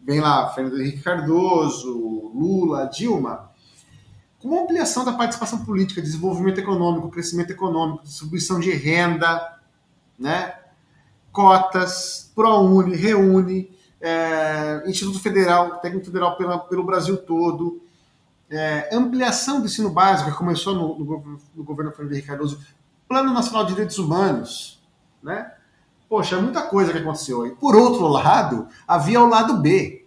[0.03, 3.51] vem lá Fernando Henrique Cardoso, Lula, Dilma,
[4.39, 9.52] com ampliação da participação política, desenvolvimento econômico, crescimento econômico, distribuição de renda,
[10.17, 10.53] né?
[11.33, 17.81] cotas, ProUni, Reúne, é, Instituto Federal, Técnico Federal pela, pelo Brasil todo,
[18.49, 22.59] é, ampliação do ensino básico, que começou no, no, no governo Fernando Henrique Cardoso,
[23.07, 24.81] Plano Nacional de Direitos Humanos,
[25.21, 25.51] né?
[26.07, 27.51] Poxa, muita coisa que aconteceu aí.
[27.51, 30.05] Por outro lado, havia o lado B.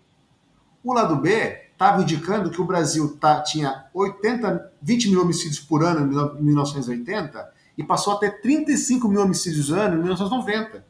[0.85, 5.83] O lado B estava indicando que o Brasil tá, tinha 80, 20 mil homicídios por
[5.83, 10.85] ano em 1980 e passou a ter 35 mil homicídios ano em 1990.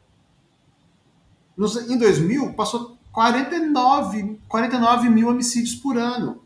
[1.55, 6.41] Nos, em 2000, passou 49, 49 mil homicídios por ano.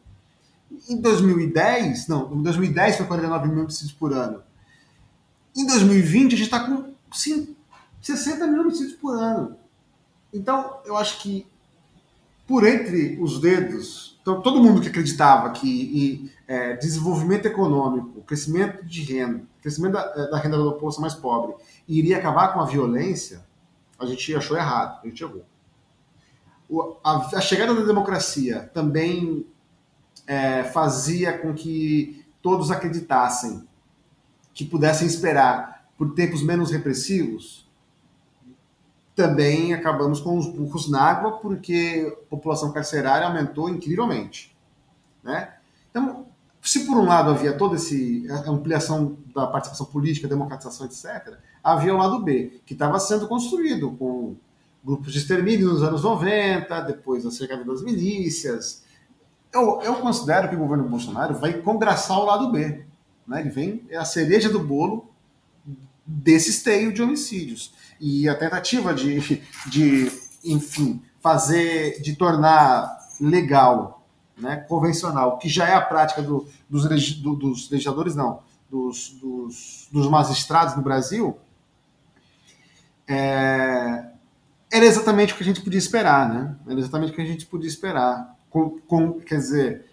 [0.89, 4.41] Em 2010, não, em 2010 foi 49 mil homicídios por ano.
[5.55, 9.57] Em 2020, a gente está com 60 mil homicídios por ano.
[10.33, 11.45] Então, eu acho que
[12.47, 18.85] por entre os dedos, então, todo mundo que acreditava que e, é, desenvolvimento econômico, crescimento
[18.85, 21.55] de renda, crescimento da, é, da, renda da população mais pobre
[21.88, 23.45] iria acabar com a violência,
[23.99, 25.45] a gente achou errado, a gente errou.
[26.70, 29.45] O, a, a, chegada da democracia também
[30.26, 33.68] é, fazia com que todos acreditassem
[34.53, 37.70] que pudessem esperar por tempos menos repressivos,
[39.16, 44.55] também acabamos com os burros na água, porque a população carcerária aumentou incrivelmente.
[45.24, 45.53] Né?
[45.89, 46.26] Então,
[46.62, 47.95] se por um lado havia toda essa
[48.47, 54.36] ampliação da participação política, democratização, etc., havia o lado B, que estava sendo construído com
[54.84, 58.84] grupos de extermínio nos anos 90, depois a chegada das milícias.
[59.53, 62.86] Eu, eu considero que o governo Bolsonaro vai congraçar o lado B.
[63.28, 63.41] Né?
[63.41, 65.09] Ele vem, é a cereja do bolo
[66.05, 67.74] desse esteio de homicídios.
[67.99, 70.12] E a tentativa de, de
[70.43, 74.00] enfim, fazer, de tornar legal,
[74.38, 76.84] né, convencional, que já é a prática do, dos,
[77.21, 81.38] do, dos legisladores, não, dos, dos, dos magistrados no Brasil,
[83.07, 84.05] é,
[84.71, 86.55] era exatamente o que a gente podia esperar, né?
[86.65, 88.36] Era exatamente o que a gente podia esperar.
[88.49, 89.86] Com, com quer dizer,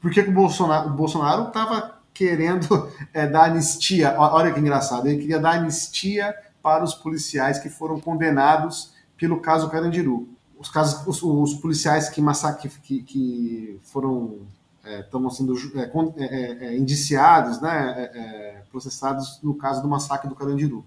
[0.00, 4.14] por que, o Bolsonaro estava querendo é, dar anistia?
[4.16, 9.68] Olha que engraçado, ele queria dar anistia para os policiais que foram condenados pelo caso
[9.68, 10.28] Carandiru.
[10.58, 14.40] Os, casos, os, os policiais que, massacre, que, que foram
[14.84, 20.34] estão é, sendo é, é, é, é, indiciados, né, processados no caso do massacre do
[20.34, 20.84] Carandiru,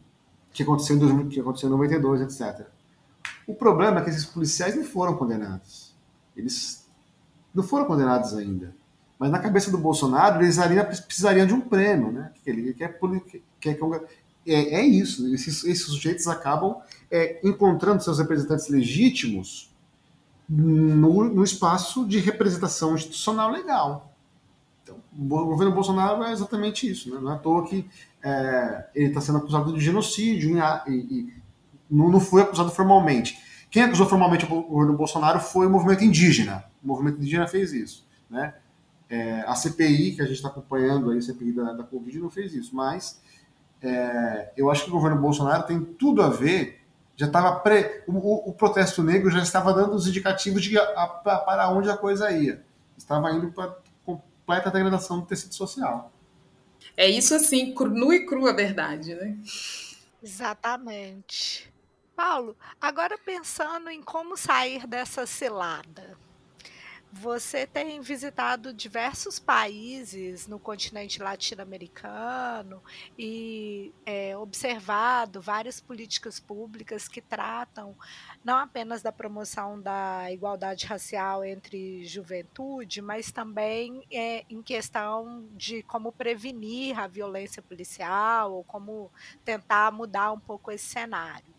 [0.51, 2.67] que aconteceu em, 2000, que aconteceu em 92, etc.
[3.45, 5.95] O problema é que esses policiais não foram condenados.
[6.35, 6.87] Eles
[7.53, 8.75] não foram condenados ainda.
[9.19, 10.57] Mas na cabeça do Bolsonaro, eles
[11.01, 12.31] precisariam de um prêmio, né?
[12.45, 12.97] Ele quer,
[13.59, 14.07] quer, quer,
[14.47, 15.31] é, é isso.
[15.33, 16.77] Esses, esses, sujeitos acabam
[17.11, 19.69] é, encontrando seus representantes legítimos
[20.47, 24.13] no, no, espaço de representação institucional legal.
[24.83, 27.13] Então, o governo Bolsonaro é exatamente isso.
[27.13, 27.19] Né?
[27.21, 27.87] Não é à toa que
[28.23, 30.57] é, ele está sendo acusado de genocídio
[30.87, 31.33] e, e
[31.89, 33.37] não, não foi acusado formalmente.
[33.69, 36.65] Quem acusou formalmente o governo Bolsonaro foi o movimento indígena.
[36.83, 38.05] O movimento indígena fez isso.
[38.29, 38.53] Né?
[39.09, 42.29] É, a CPI, que a gente está acompanhando, aí, a CPI da, da Covid, não
[42.29, 43.21] fez isso, mas
[43.81, 46.80] é, eu acho que o governo Bolsonaro tem tudo a ver.
[47.21, 48.03] Já estava pre...
[48.07, 51.95] o, o, protesto negro já estava dando os indicativos de a, a, para onde a
[51.95, 52.65] coisa ia.
[52.97, 56.11] Estava indo para completa degradação do tecido social.
[56.97, 59.37] É isso assim, nu e crua verdade, né?
[60.23, 61.71] Exatamente.
[62.15, 66.17] Paulo, agora pensando em como sair dessa cilada.
[67.11, 72.81] Você tem visitado diversos países no continente latino-americano
[73.17, 77.95] e é, observado várias políticas públicas que tratam
[78.43, 85.83] não apenas da promoção da igualdade racial entre juventude, mas também é, em questão de
[85.83, 89.11] como prevenir a violência policial ou como
[89.43, 91.51] tentar mudar um pouco esse cenário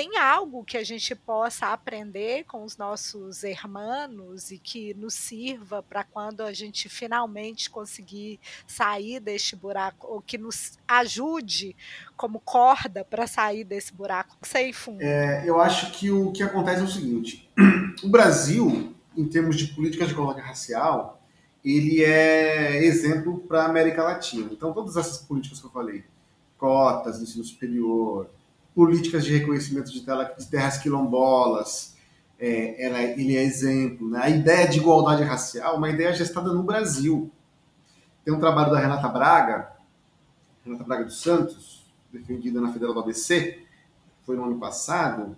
[0.00, 5.82] tem algo que a gente possa aprender com os nossos hermanos e que nos sirva
[5.82, 11.76] para quando a gente finalmente conseguir sair deste buraco, ou que nos ajude
[12.16, 15.02] como corda para sair desse buraco sem fundo?
[15.02, 17.50] É, eu acho que o que acontece é o seguinte:
[18.02, 21.22] o Brasil, em termos de políticas de igualdade racial,
[21.62, 24.48] ele é exemplo para a América Latina.
[24.50, 26.04] Então, todas essas políticas que eu falei,
[26.56, 28.30] cotas, ensino superior,
[28.80, 30.02] políticas de reconhecimento de,
[30.48, 31.94] terras quilombolas,
[32.38, 34.08] é, ela, ele é exemplo.
[34.08, 34.18] Né?
[34.22, 37.30] A ideia de igualdade racial, uma ideia gestada no Brasil.
[38.24, 39.70] Tem um trabalho da Renata Braga,
[40.64, 43.62] Renata Braga dos Santos, defendida na Federal do ABC,
[44.24, 45.36] foi no ano passado,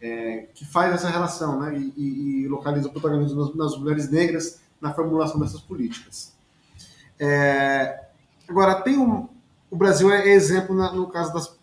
[0.00, 1.76] é, que faz essa relação né?
[1.76, 6.34] e, e, e localiza o protagonismo nas, nas, mulheres negras na formulação dessas políticas.
[7.20, 8.06] É,
[8.48, 9.28] agora, tem um,
[9.70, 11.62] o Brasil é exemplo na, no caso das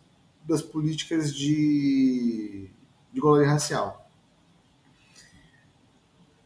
[0.52, 2.70] das políticas de,
[3.12, 4.10] de igualdade racial.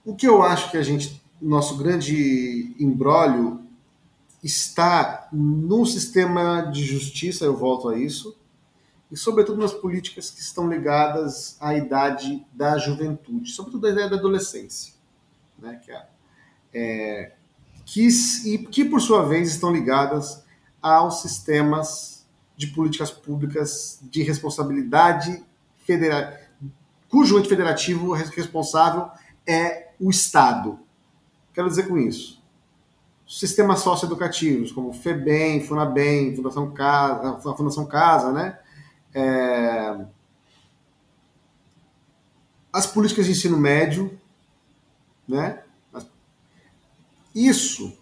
[0.05, 3.65] O que eu acho que a gente, nosso grande embrólio
[4.43, 8.37] está no sistema de justiça, eu volto a isso,
[9.11, 14.17] e sobretudo nas políticas que estão ligadas à idade da juventude, sobretudo à ideia da
[14.17, 14.93] adolescência,
[15.57, 16.07] né, que, é,
[16.73, 17.35] é,
[17.83, 18.07] que,
[18.45, 20.43] e que por sua vez estão ligadas
[20.79, 22.14] aos sistemas
[22.57, 25.43] de políticas públicas de responsabilidade
[25.79, 26.33] federal,
[27.09, 29.09] cujo ente federativo responsável
[29.45, 30.79] é o Estado.
[31.53, 32.43] Quero dizer com isso,
[33.27, 38.59] sistemas socioeducativos como FEBEM, FUNABEM, Fundação Casa, a Fundação Casa, né?
[39.13, 40.05] É...
[42.71, 44.19] As políticas de ensino médio,
[45.27, 45.63] né?
[47.33, 47.97] Isso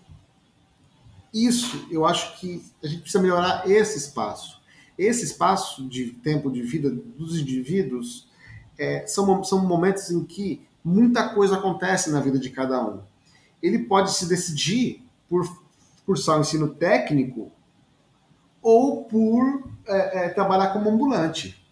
[1.34, 4.61] isso, eu acho que a gente precisa melhorar esse espaço.
[4.97, 8.29] Esse espaço de tempo de vida dos indivíduos
[8.77, 13.01] é, são, são momentos em que muita coisa acontece na vida de cada um.
[13.61, 15.47] Ele pode se decidir por
[16.05, 17.51] cursar o ensino técnico
[18.61, 21.65] ou por é, é, trabalhar como ambulante,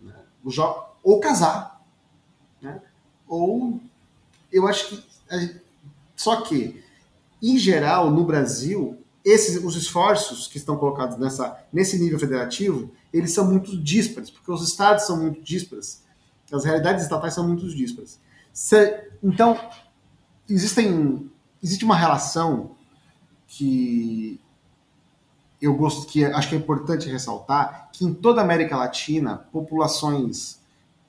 [0.00, 0.14] né?
[1.02, 1.82] ou casar,
[2.60, 2.82] né?
[3.26, 3.80] ou
[4.52, 5.12] eu acho que
[6.14, 6.81] só que
[7.42, 13.32] em geral, no Brasil, esses, os esforços que estão colocados nessa, nesse nível federativo, eles
[13.32, 16.02] são muito díspares, porque os estados são muito díspares,
[16.52, 18.20] as realidades estatais são muito díspares.
[18.52, 19.58] Se, então,
[20.48, 21.30] existem,
[21.62, 22.72] existe uma relação
[23.48, 24.40] que
[25.60, 30.60] eu gosto, que acho que é importante ressaltar, que em toda a América Latina, populações,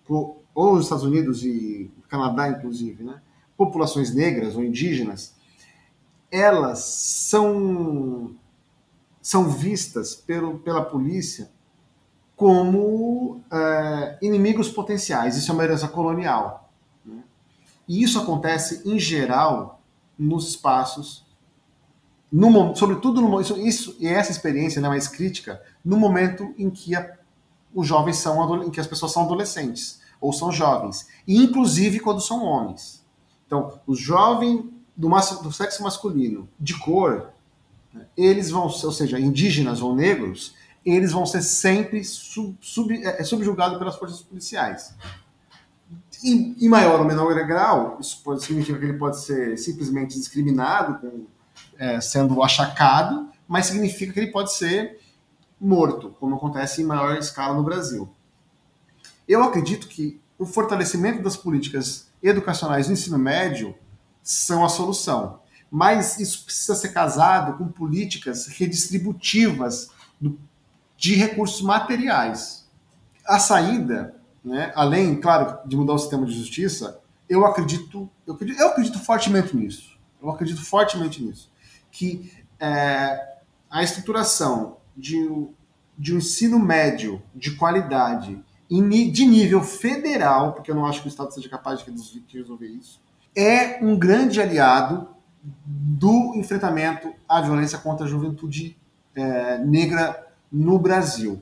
[0.07, 3.21] ou os Estados Unidos e Canadá, inclusive, né,
[3.57, 5.33] populações negras ou indígenas,
[6.33, 8.35] elas são,
[9.21, 11.51] são vistas pelo, pela polícia
[12.35, 15.37] como é, inimigos potenciais.
[15.37, 16.71] Isso é uma herança colonial.
[17.05, 17.23] Né?
[17.87, 19.79] E isso acontece, em geral,
[20.17, 21.23] nos espaços,
[22.31, 26.95] no, sobretudo no, isso, isso, e essa experiência é mais crítica, no momento em que
[26.95, 27.15] a,
[27.75, 32.21] os jovens são, em que as pessoas são adolescentes ou são jovens, e inclusive quando
[32.21, 33.05] são homens.
[33.45, 37.29] Então, o jovem do, do sexo masculino de cor,
[37.93, 43.21] né, eles vão, ou seja, indígenas ou negros, eles vão ser sempre sub, sub, é,
[43.21, 44.93] é, subjugados pelas forças policiais.
[46.23, 50.99] Em, em, maior ou menor grau, isso pode, significa que ele pode ser simplesmente discriminado,
[50.99, 51.25] com,
[51.77, 54.99] é, sendo achacado, mas significa que ele pode ser
[55.59, 58.09] morto, como acontece em maior escala no Brasil.
[59.27, 63.75] Eu acredito que o fortalecimento das políticas educacionais no ensino médio
[64.23, 65.41] são a solução.
[65.69, 69.89] Mas isso precisa ser casado com políticas redistributivas
[70.95, 72.69] de recursos materiais.
[73.25, 78.59] A saída, né, além, claro, de mudar o sistema de justiça, eu acredito, eu acredito,
[78.59, 79.97] eu acredito fortemente nisso.
[80.21, 81.51] Eu acredito fortemente nisso.
[81.91, 83.37] Que é,
[83.69, 85.27] a estruturação de,
[85.97, 91.09] de um ensino médio de qualidade de nível federal, porque eu não acho que o
[91.09, 93.02] Estado seja capaz de resolver isso,
[93.35, 95.07] é um grande aliado
[95.43, 98.77] do enfrentamento à violência contra a juventude
[99.15, 101.41] é, negra no Brasil.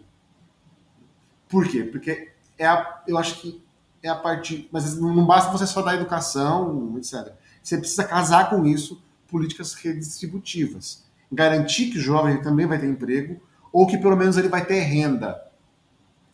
[1.50, 1.84] Por quê?
[1.84, 3.62] Porque é a, eu acho que
[4.02, 4.70] é a partir.
[4.72, 7.34] Mas não basta você só dar educação, etc.
[7.62, 11.04] Você precisa casar com isso políticas redistributivas.
[11.32, 13.40] Garantir que o jovem também vai ter emprego,
[13.72, 15.42] ou que pelo menos ele vai ter renda.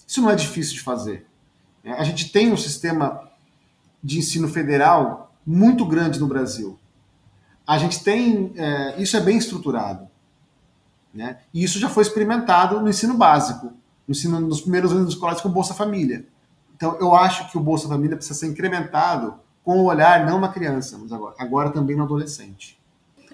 [0.08, 1.26] Isso não é difícil de fazer.
[1.84, 3.30] A gente tem um sistema
[4.04, 6.78] de ensino federal muito grande no Brasil.
[7.66, 8.52] A gente tem.
[8.58, 10.08] É, isso é bem estruturado.
[11.14, 11.38] Né?
[11.54, 13.68] E isso já foi experimentado no ensino básico,
[14.08, 16.26] no ensino, nos primeiros anos colégios com Bolsa Família.
[16.76, 20.50] Então, eu acho que o Bolsa Família precisa ser incrementado com o olhar não na
[20.50, 22.78] criança, mas agora, agora também no adolescente.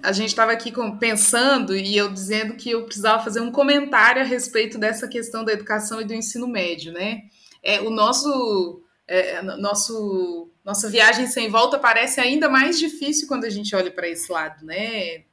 [0.02, 4.24] A gente estava aqui pensando e eu dizendo que eu precisava fazer um comentário a
[4.24, 7.22] respeito dessa questão da educação e do ensino médio, né?
[7.62, 13.50] É, o nosso, é, nosso, nossa viagem sem volta parece ainda mais difícil quando a
[13.50, 15.24] gente olha para esse lado, né?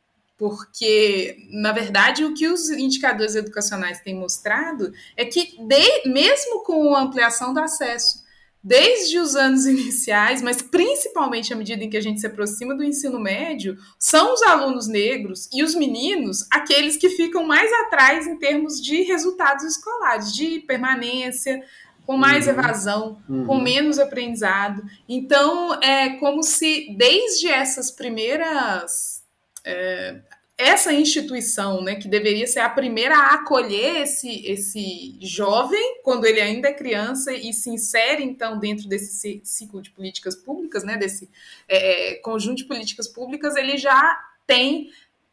[0.41, 6.95] porque, na verdade, o que os indicadores educacionais têm mostrado é que, de, mesmo com
[6.95, 8.23] a ampliação do acesso,
[8.63, 12.83] desde os anos iniciais, mas principalmente à medida em que a gente se aproxima do
[12.83, 18.35] ensino médio, são os alunos negros e os meninos aqueles que ficam mais atrás em
[18.39, 21.63] termos de resultados escolares, de permanência,
[22.11, 22.51] com mais uhum.
[22.51, 23.45] evasão, uhum.
[23.45, 24.83] com menos aprendizado.
[25.07, 29.23] Então, é como se desde essas primeiras
[29.63, 30.19] é,
[30.57, 36.41] essa instituição, né, que deveria ser a primeira a acolher esse, esse jovem quando ele
[36.41, 41.29] ainda é criança e se insere então dentro desse ciclo de políticas públicas, né, desse
[41.65, 44.91] é, é, conjunto de políticas públicas, ele já tem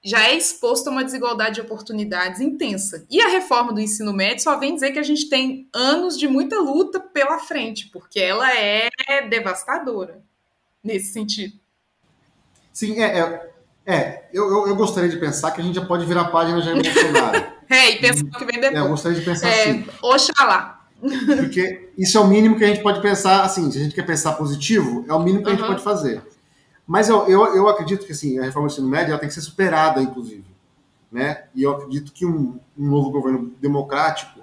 [0.08, 3.04] já é exposto a uma desigualdade de oportunidades intensa.
[3.10, 6.26] E a reforma do ensino médio só vem dizer que a gente tem anos de
[6.26, 8.88] muita luta pela frente, porque ela é
[9.28, 10.22] devastadora
[10.82, 11.54] nesse sentido.
[12.72, 13.48] Sim, é, é
[13.88, 16.60] é, eu, eu, eu, gostaria de pensar que a gente já pode virar a página
[16.60, 17.46] já Bolsonaro.
[17.70, 18.74] é, e pensar o que vem depois.
[18.74, 19.86] É, eu gostaria de pensar é, assim.
[20.02, 20.86] Oxalá.
[21.00, 24.04] Porque isso é o mínimo que a gente pode pensar, assim, se a gente quer
[24.04, 26.22] pensar positivo, é o mínimo que a gente pode fazer.
[26.88, 29.34] Mas eu, eu, eu acredito que assim, a reforma do ensino médio ela tem que
[29.34, 30.46] ser superada, inclusive.
[31.12, 31.44] Né?
[31.54, 34.40] E eu acredito que um, um novo governo democrático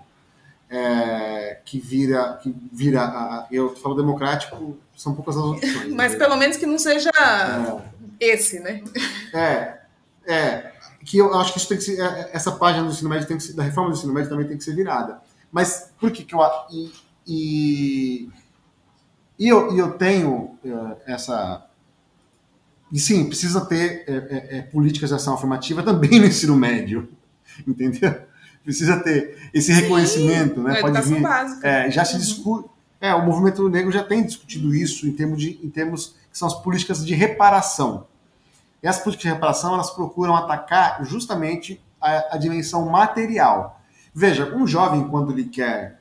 [0.70, 5.90] é, que vira, que vira a, eu falo democrático, são poucas as opções.
[5.94, 6.20] Mas né?
[6.20, 8.84] pelo menos que não seja é, esse, né?
[9.34, 9.80] É,
[10.28, 10.72] é.
[11.04, 13.38] Que eu acho que isso tem que ser, é, essa página do ensino médio tem
[13.38, 15.20] que ser, da reforma do ensino médio também tem que ser virada.
[15.52, 16.40] Mas por que que eu
[16.72, 16.94] e,
[17.28, 18.30] e,
[19.40, 21.65] e eu, e eu tenho uh, essa
[22.92, 27.10] e sim, precisa ter é, é, é, políticas de ação afirmativa também no ensino médio,
[27.68, 28.16] entendeu?
[28.64, 30.82] Precisa ter esse reconhecimento, sim, né?
[30.82, 31.22] Pode vir.
[31.22, 31.68] Básica.
[31.68, 32.70] É, já se discute.
[33.00, 36.48] É, o movimento negro já tem discutido isso em termos de, em termos que são
[36.48, 38.08] as políticas de reparação.
[38.82, 43.82] E as políticas de reparação, elas procuram atacar justamente a, a dimensão material.
[44.14, 46.00] Veja, um jovem, quando ele quer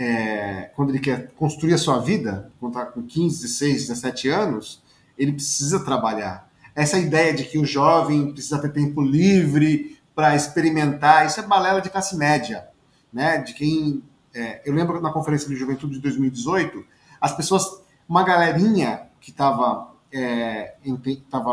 [0.00, 4.82] é, quando ele quer construir a sua vida, quando está com 15, 16, 17 anos,
[5.20, 6.48] ele precisa trabalhar.
[6.74, 11.80] Essa ideia de que o jovem precisa ter tempo livre para experimentar, isso é balela
[11.80, 12.66] de classe média,
[13.12, 13.38] né?
[13.38, 14.02] De quem
[14.34, 16.82] é, eu lembro na conferência de juventude de 2018,
[17.20, 20.74] as pessoas uma galerinha que estava é,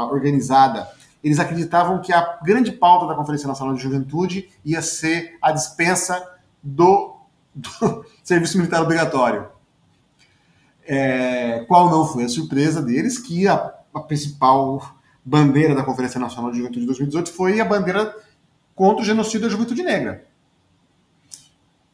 [0.09, 0.89] organizada,
[1.23, 6.19] eles acreditavam que a grande pauta da Conferência Nacional de Juventude ia ser a dispensa
[6.63, 7.17] do,
[7.53, 9.56] do serviço militar obrigatório.
[10.87, 16.51] É, qual não foi a surpresa deles que a, a principal bandeira da Conferência Nacional
[16.51, 18.15] de Juventude de 2018 foi a bandeira
[18.73, 20.25] contra o genocídio da juventude negra.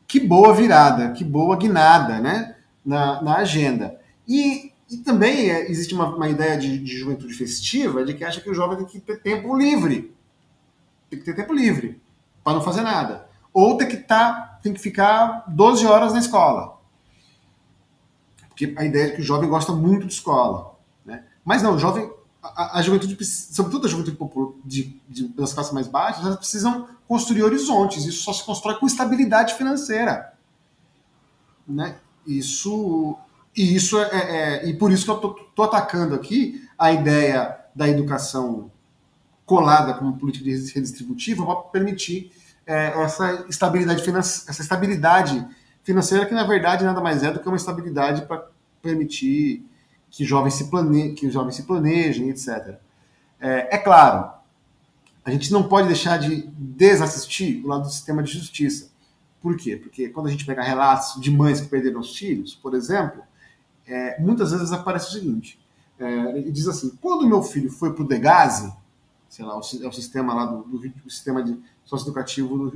[0.05, 3.99] Que boa virada, que boa guinada né, na, na agenda.
[4.27, 8.39] E, e também é, existe uma, uma ideia de, de, juventude festiva de que acha
[8.39, 10.13] que o jovem tem que ter tempo livre.
[11.09, 11.99] Tem que ter tempo livre
[12.43, 13.27] para não fazer nada.
[13.51, 16.77] Ou tem que, tá, tem que ficar 12 horas na escola.
[18.77, 20.75] A ideia é que o jovem gosta muito de escola.
[21.05, 21.23] Né?
[21.43, 22.09] Mas não, o jovem,
[22.41, 24.17] a, a juventude, sobretudo a juventude
[24.63, 28.05] de, de, das classes mais baixas, elas precisam construir horizontes.
[28.05, 30.33] Isso só se constrói com estabilidade financeira.
[31.67, 31.95] Né?
[32.25, 33.17] Isso
[33.55, 37.55] e isso é, é, é, e por isso que eu estou atacando aqui a ideia
[37.75, 38.71] da educação
[39.45, 42.31] colada como política redistributiva para permitir
[42.65, 45.45] é, essa estabilidade financeira, essa estabilidade
[45.83, 48.47] financeira que na verdade nada mais é do que uma estabilidade para
[48.83, 49.65] permitir
[50.11, 51.13] que jovens se plane...
[51.13, 52.77] que jovens se planejem, etc.
[53.39, 54.31] É, é claro,
[55.25, 58.91] a gente não pode deixar de desassistir o lado do sistema de justiça.
[59.41, 59.77] Por quê?
[59.77, 63.23] Porque quando a gente pega relatos de mães que perderam os filhos, por exemplo,
[63.87, 65.59] é, muitas vezes aparece o seguinte:
[65.97, 68.73] é, diz assim, quando meu filho foi para o Degase,
[69.29, 72.71] sei lá, é o sistema lá do, do, do sistema de socioeducativo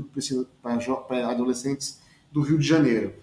[1.08, 2.02] para adolescentes
[2.32, 3.14] do Rio de Janeiro,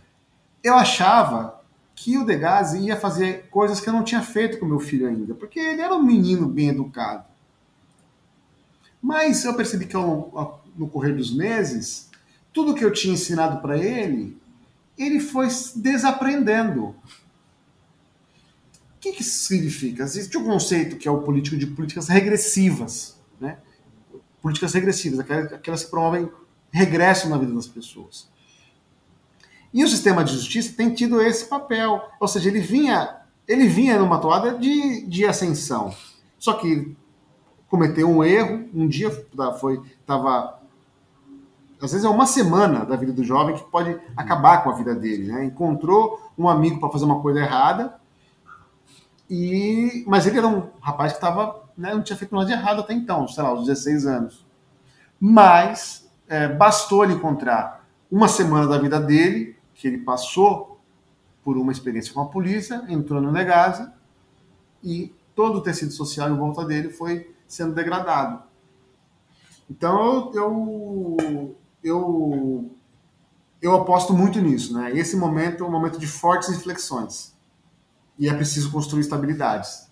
[0.62, 1.63] eu achava
[1.94, 5.34] que o Degazi ia fazer coisas que eu não tinha feito com meu filho ainda,
[5.34, 7.24] porque ele era um menino bem educado.
[9.00, 12.10] Mas eu percebi que ao, no correr dos meses,
[12.52, 14.40] tudo que eu tinha ensinado para ele,
[14.96, 16.86] ele foi desaprendendo.
[16.86, 16.96] O
[19.00, 20.02] que, que isso significa?
[20.02, 23.16] Existe um conceito que é o político de políticas regressivas.
[23.40, 23.58] Né?
[24.40, 26.28] Políticas regressivas, aquelas que promovem
[26.72, 28.28] regresso na vida das pessoas.
[29.74, 33.16] E o sistema de justiça tem tido esse papel, ou seja, ele vinha,
[33.46, 35.92] ele vinha numa toada de, de ascensão.
[36.38, 36.96] Só que
[37.68, 39.10] cometeu um erro, um dia
[39.58, 40.60] foi estava
[41.82, 44.94] às vezes é uma semana da vida do jovem que pode acabar com a vida
[44.94, 45.44] dele, né?
[45.44, 47.96] Encontrou um amigo para fazer uma coisa errada
[49.28, 52.80] e mas ele era um rapaz que estava, né, não tinha feito nada de errado
[52.80, 54.46] até então, sei lá, aos 16 anos.
[55.20, 60.80] Mas é, bastou ele encontrar uma semana da vida dele que ele passou
[61.42, 63.90] por uma experiência com a polícia, entrou no Negase
[64.82, 68.42] e todo o tecido social em volta dele foi sendo degradado.
[69.68, 72.70] Então eu eu
[73.60, 74.92] eu aposto muito nisso, né?
[74.96, 77.34] Esse momento é um momento de fortes reflexões
[78.18, 79.90] e é preciso construir estabilidades.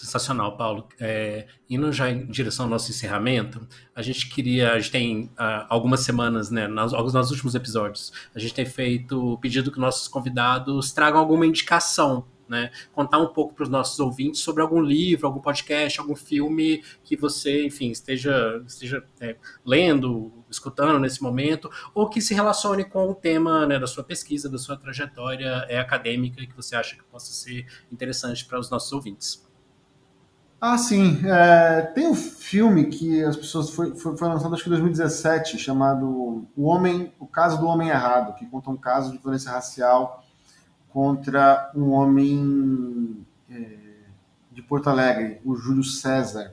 [0.00, 0.88] Sensacional, Paulo.
[0.98, 5.66] É, indo já em direção ao nosso encerramento, a gente queria, a gente tem uh,
[5.68, 10.08] algumas semanas, né, nos, nos últimos episódios, a gente tem feito o pedido que nossos
[10.08, 12.72] convidados tragam alguma indicação né?
[12.92, 17.16] Contar um pouco para os nossos ouvintes sobre algum livro, algum podcast, algum filme que
[17.16, 23.14] você, enfim, esteja, esteja é, lendo, escutando nesse momento, ou que se relacione com o
[23.14, 27.32] tema né, da sua pesquisa, da sua trajetória é, acadêmica que você acha que possa
[27.32, 29.48] ser interessante para os nossos ouvintes.
[30.60, 31.18] Ah, sim.
[31.24, 35.58] É, tem um filme que as pessoas foi, foi, foi, lançado acho que em 2017,
[35.58, 40.22] chamado O Homem, o Caso do Homem Errado, que conta um caso de violência racial
[40.90, 43.78] contra um homem é,
[44.52, 46.52] de Porto Alegre, o Júlio César,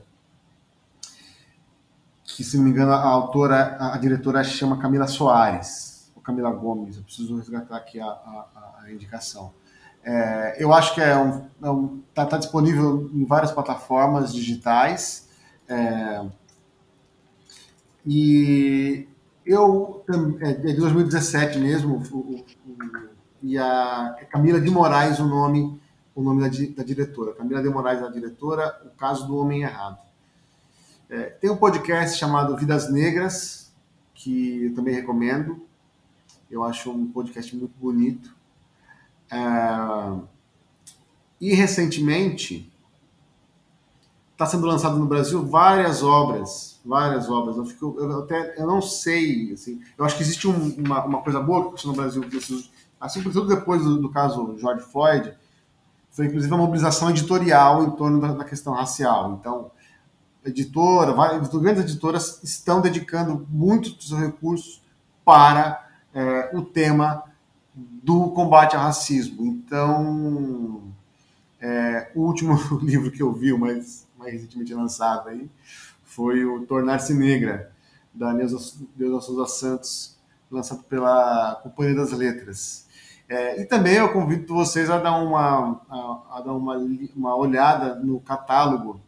[2.22, 6.96] que se não me engano a autora, a, diretora chama Camila Soares, ou Camila Gomes.
[6.96, 9.52] Eu preciso resgatar aqui a, a, a indicação.
[10.04, 15.28] É, eu acho que é um, é um tá, tá, disponível em várias plataformas digitais.
[15.68, 16.24] É,
[18.06, 19.06] e
[19.44, 20.04] eu
[20.40, 22.44] é, é de 2017 mesmo, o, o,
[23.42, 25.78] e a Camila de Moraes o nome
[26.14, 27.32] o nome da, da diretora.
[27.34, 29.98] Camila de Moraes a diretora, o caso do homem errado.
[31.08, 33.72] É, tem um podcast chamado Vidas Negras
[34.14, 35.64] que eu também recomendo.
[36.50, 38.36] Eu acho um podcast muito bonito.
[39.30, 40.28] É...
[41.40, 42.72] E recentemente
[44.38, 47.56] está sendo lançado no Brasil várias obras, várias obras.
[47.56, 51.22] Eu, fico, eu até eu não sei, assim, eu acho que existe um, uma, uma
[51.22, 52.24] coisa boa que no Brasil,
[53.00, 55.34] assim, sobretudo depois do, do, caso George Floyd,
[56.10, 59.38] foi inclusive a mobilização editorial em torno da, da questão racial.
[59.40, 59.72] Então,
[60.44, 64.82] editora, várias, grandes editoras estão dedicando muitos dos seus recursos
[65.24, 67.24] para é, o tema
[68.02, 69.46] do combate ao racismo.
[69.46, 70.82] Então,
[71.60, 75.48] é, o último livro que eu vi, mais, recentemente lançado aí,
[76.02, 77.72] foi o Tornar-se Negra,
[78.12, 78.58] da Neuza,
[79.20, 80.18] Souza Santos,
[80.50, 82.86] lançado pela Companhia das Letras.
[83.28, 86.76] É, e também eu convido vocês a dar uma, a, a, dar uma,
[87.14, 89.00] uma olhada no catálogo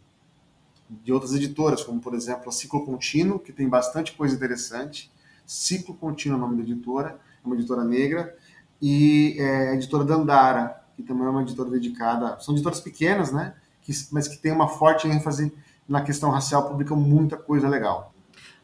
[0.88, 5.10] de outras editoras, como por exemplo a Ciclo Contínuo, que tem bastante coisa interessante.
[5.46, 8.36] Ciclo Contínuo é o nome da editora, é uma editora negra
[8.80, 12.38] e é, a editora Dandara, que também é uma editora dedicada.
[12.40, 13.54] São editoras pequenas, né?
[13.82, 15.52] Que, mas que tem uma forte ênfase
[15.88, 18.14] na questão racial, publicam muita coisa legal.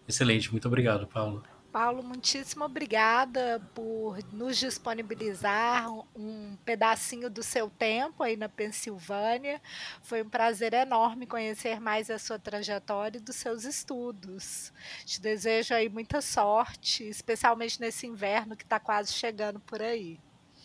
[0.09, 1.43] Excelente, muito obrigado, Paulo.
[1.77, 9.61] Paulo, muitíssimo obrigada por nos disponibilizar um pedacinho do seu tempo aí na Pensilvânia.
[10.01, 14.73] Foi um prazer enorme conhecer mais a sua trajetória e dos seus estudos.
[15.05, 20.19] Te desejo aí muita sorte, especialmente nesse inverno que está quase chegando por aí.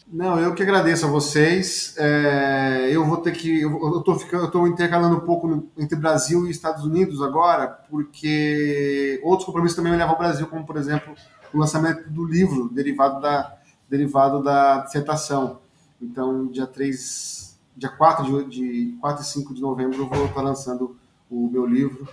[0.08, 1.96] Não, eu que agradeço a vocês.
[1.98, 3.62] É, eu vou ter que.
[3.62, 7.68] Eu estou ficando, eu tô intercalando um pouco no, entre Brasil e Estados Unidos agora,
[7.90, 11.16] porque outros compromissos também me levam ao Brasil, como por exemplo
[11.54, 13.58] o lançamento do livro derivado da,
[13.90, 15.60] derivado da dissertação.
[16.02, 20.42] Então, dia 3, dia 4 de, de 4 e 5 de novembro, eu vou estar
[20.42, 20.98] lançando
[21.30, 22.08] o meu livro,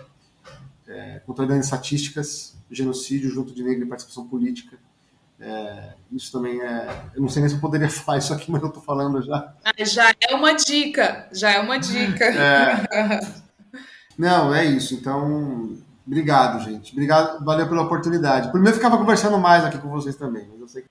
[0.86, 4.78] é, Controlando Estatísticas, Genocídio junto de Negro e Participação Política
[5.40, 6.88] é, isso também é.
[7.14, 9.54] Eu não sei nem se eu poderia falar isso aqui, mas eu estou falando já.
[9.64, 12.24] Ah, já é uma dica, já é uma dica.
[12.24, 13.20] É.
[14.18, 14.94] Não, é isso.
[14.94, 16.92] Então, obrigado, gente.
[16.92, 18.50] Obrigado, valeu pela oportunidade.
[18.50, 20.88] Primeiro eu ficava conversando mais aqui com vocês também, mas eu sei que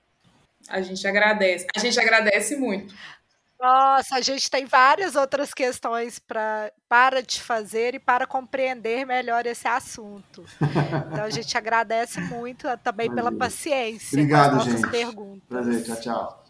[0.70, 1.66] A gente agradece.
[1.76, 2.94] A gente agradece muito.
[3.60, 9.46] Nossa, a gente tem várias outras questões pra, para te fazer e para compreender melhor
[9.46, 10.44] esse assunto.
[11.12, 14.88] Então a gente agradece muito também pela paciência Obrigado, gente.
[14.88, 15.42] perguntas.
[15.48, 16.47] Prazer, tchau, tchau.